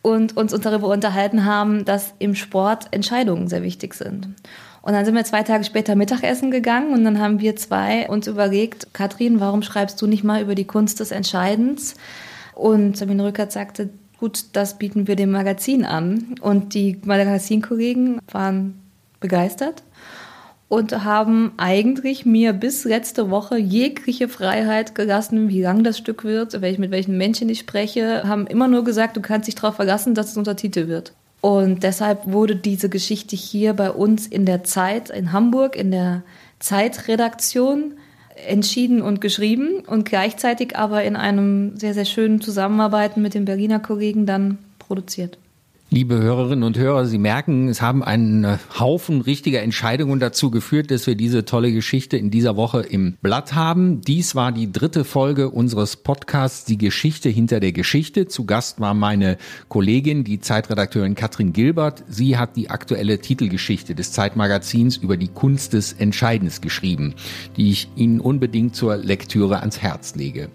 und 0.00 0.38
uns 0.38 0.52
darüber 0.52 0.88
unterhalten 0.88 1.44
haben, 1.44 1.84
dass 1.84 2.14
im 2.18 2.34
Sport 2.34 2.86
Entscheidungen 2.92 3.48
sehr 3.48 3.62
wichtig 3.62 3.92
sind. 3.92 4.28
Und 4.84 4.92
dann 4.92 5.06
sind 5.06 5.14
wir 5.14 5.24
zwei 5.24 5.42
Tage 5.42 5.64
später 5.64 5.96
Mittagessen 5.96 6.50
gegangen 6.50 6.92
und 6.92 7.04
dann 7.04 7.18
haben 7.18 7.40
wir 7.40 7.56
zwei 7.56 8.06
uns 8.06 8.26
überlegt, 8.26 8.92
Katrin, 8.92 9.40
warum 9.40 9.62
schreibst 9.62 10.00
du 10.02 10.06
nicht 10.06 10.24
mal 10.24 10.42
über 10.42 10.54
die 10.54 10.66
Kunst 10.66 11.00
des 11.00 11.10
Entscheidens? 11.10 11.94
Und 12.54 12.98
Sabine 12.98 13.24
Rückert 13.24 13.50
sagte, 13.50 13.88
gut, 14.20 14.44
das 14.52 14.76
bieten 14.76 15.06
wir 15.06 15.16
dem 15.16 15.30
Magazin 15.30 15.86
an. 15.86 16.34
Und 16.42 16.74
die 16.74 17.00
Magazinkollegen 17.02 18.20
waren 18.30 18.78
begeistert 19.20 19.82
und 20.68 21.02
haben 21.02 21.52
eigentlich 21.56 22.26
mir 22.26 22.52
bis 22.52 22.84
letzte 22.84 23.30
Woche 23.30 23.56
jegliche 23.56 24.28
Freiheit 24.28 24.94
gelassen, 24.94 25.48
wie 25.48 25.62
lang 25.62 25.82
das 25.82 25.96
Stück 25.96 26.24
wird, 26.24 26.60
mit 26.60 26.90
welchen 26.90 27.16
Menschen 27.16 27.48
ich 27.48 27.60
spreche, 27.60 28.28
haben 28.28 28.46
immer 28.46 28.68
nur 28.68 28.84
gesagt, 28.84 29.16
du 29.16 29.22
kannst 29.22 29.48
dich 29.48 29.54
darauf 29.54 29.76
verlassen, 29.76 30.14
dass 30.14 30.32
es 30.32 30.36
unser 30.36 30.56
Titel 30.56 30.88
wird. 30.88 31.14
Und 31.44 31.82
deshalb 31.82 32.20
wurde 32.24 32.56
diese 32.56 32.88
Geschichte 32.88 33.36
hier 33.36 33.74
bei 33.74 33.90
uns 33.90 34.26
in 34.26 34.46
der 34.46 34.64
Zeit 34.64 35.10
in 35.10 35.30
Hamburg, 35.30 35.76
in 35.76 35.90
der 35.90 36.22
Zeitredaktion 36.58 37.98
entschieden 38.48 39.02
und 39.02 39.20
geschrieben 39.20 39.80
und 39.86 40.06
gleichzeitig 40.06 40.74
aber 40.74 41.04
in 41.04 41.16
einem 41.16 41.76
sehr, 41.76 41.92
sehr 41.92 42.06
schönen 42.06 42.40
Zusammenarbeiten 42.40 43.20
mit 43.20 43.34
den 43.34 43.44
Berliner 43.44 43.78
Kollegen 43.78 44.24
dann 44.24 44.56
produziert. 44.78 45.36
Liebe 45.94 46.18
Hörerinnen 46.18 46.64
und 46.64 46.76
Hörer, 46.76 47.06
Sie 47.06 47.18
merken, 47.18 47.68
es 47.68 47.80
haben 47.80 48.02
einen 48.02 48.58
Haufen 48.80 49.20
richtiger 49.20 49.62
Entscheidungen 49.62 50.18
dazu 50.18 50.50
geführt, 50.50 50.90
dass 50.90 51.06
wir 51.06 51.14
diese 51.14 51.44
tolle 51.44 51.70
Geschichte 51.70 52.16
in 52.16 52.32
dieser 52.32 52.56
Woche 52.56 52.80
im 52.80 53.16
Blatt 53.22 53.54
haben. 53.54 54.00
Dies 54.00 54.34
war 54.34 54.50
die 54.50 54.72
dritte 54.72 55.04
Folge 55.04 55.50
unseres 55.50 55.94
Podcasts 55.94 56.64
Die 56.64 56.78
Geschichte 56.78 57.28
hinter 57.28 57.60
der 57.60 57.70
Geschichte. 57.70 58.26
Zu 58.26 58.44
Gast 58.44 58.80
war 58.80 58.92
meine 58.92 59.38
Kollegin, 59.68 60.24
die 60.24 60.40
Zeitredakteurin 60.40 61.14
Katrin 61.14 61.52
Gilbert. 61.52 62.02
Sie 62.08 62.38
hat 62.38 62.56
die 62.56 62.70
aktuelle 62.70 63.20
Titelgeschichte 63.20 63.94
des 63.94 64.10
Zeitmagazins 64.10 64.96
über 64.96 65.16
die 65.16 65.28
Kunst 65.28 65.74
des 65.74 65.92
Entscheidens 65.92 66.60
geschrieben, 66.60 67.14
die 67.56 67.70
ich 67.70 67.88
Ihnen 67.94 68.18
unbedingt 68.18 68.74
zur 68.74 68.96
Lektüre 68.96 69.60
ans 69.60 69.80
Herz 69.80 70.16
lege. 70.16 70.48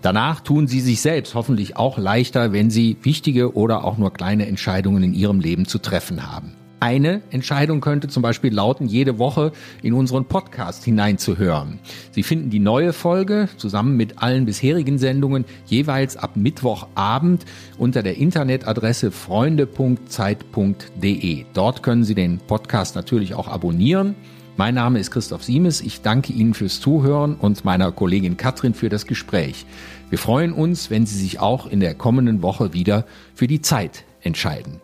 Danach 0.00 0.38
tun 0.38 0.68
Sie 0.68 0.78
sich 0.78 1.00
selbst 1.00 1.34
hoffentlich 1.34 1.76
auch 1.76 1.98
leichter, 1.98 2.52
wenn 2.52 2.70
Sie 2.70 2.96
wichtige 3.02 3.56
oder 3.56 3.82
auch 3.82 3.98
nur 3.98 4.12
kleine 4.12 4.46
Entscheidungen 4.76 5.02
in 5.02 5.14
Ihrem 5.14 5.40
Leben 5.40 5.64
zu 5.64 5.78
treffen 5.78 6.30
haben. 6.30 6.52
Eine 6.80 7.22
Entscheidung 7.30 7.80
könnte 7.80 8.08
zum 8.08 8.22
Beispiel 8.22 8.52
lauten, 8.52 8.86
jede 8.86 9.18
Woche 9.18 9.52
in 9.82 9.94
unseren 9.94 10.26
Podcast 10.26 10.84
hineinzuhören. 10.84 11.78
Sie 12.10 12.22
finden 12.22 12.50
die 12.50 12.58
neue 12.58 12.92
Folge 12.92 13.48
zusammen 13.56 13.96
mit 13.96 14.22
allen 14.22 14.44
bisherigen 14.44 14.98
Sendungen 14.98 15.46
jeweils 15.64 16.18
ab 16.18 16.36
Mittwochabend 16.36 17.46
unter 17.78 18.02
der 18.02 18.18
Internetadresse 18.18 19.10
freunde.zeit.de. 19.10 21.46
Dort 21.54 21.82
können 21.82 22.04
Sie 22.04 22.14
den 22.14 22.36
Podcast 22.36 22.96
natürlich 22.96 23.32
auch 23.32 23.48
abonnieren 23.48 24.14
mein 24.58 24.74
Name 24.74 24.98
ist 24.98 25.10
Christoph 25.10 25.44
Siemes. 25.44 25.82
Ich 25.82 26.00
danke 26.00 26.32
Ihnen 26.32 26.54
fürs 26.54 26.80
Zuhören 26.80 27.34
und 27.34 27.66
meiner 27.66 27.92
Kollegin 27.92 28.38
Katrin 28.38 28.72
für 28.72 28.88
das 28.88 29.04
Gespräch. 29.04 29.66
Wir 30.08 30.18
freuen 30.18 30.54
uns, 30.54 30.88
wenn 30.88 31.04
Sie 31.04 31.18
sich 31.18 31.40
auch 31.40 31.66
in 31.66 31.80
der 31.80 31.94
kommenden 31.94 32.40
Woche 32.40 32.72
wieder 32.72 33.04
für 33.34 33.48
die 33.48 33.60
Zeit 33.60 34.04
entscheiden. 34.26 34.82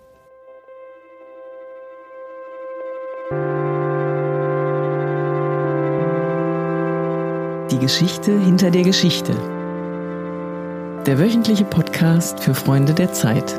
Die 7.71 7.79
Geschichte 7.79 8.39
hinter 8.39 8.71
der 8.71 8.83
Geschichte. 8.83 9.33
Der 11.07 11.19
wöchentliche 11.19 11.65
Podcast 11.65 12.41
für 12.41 12.55
Freunde 12.55 12.95
der 12.95 13.13
Zeit. 13.13 13.59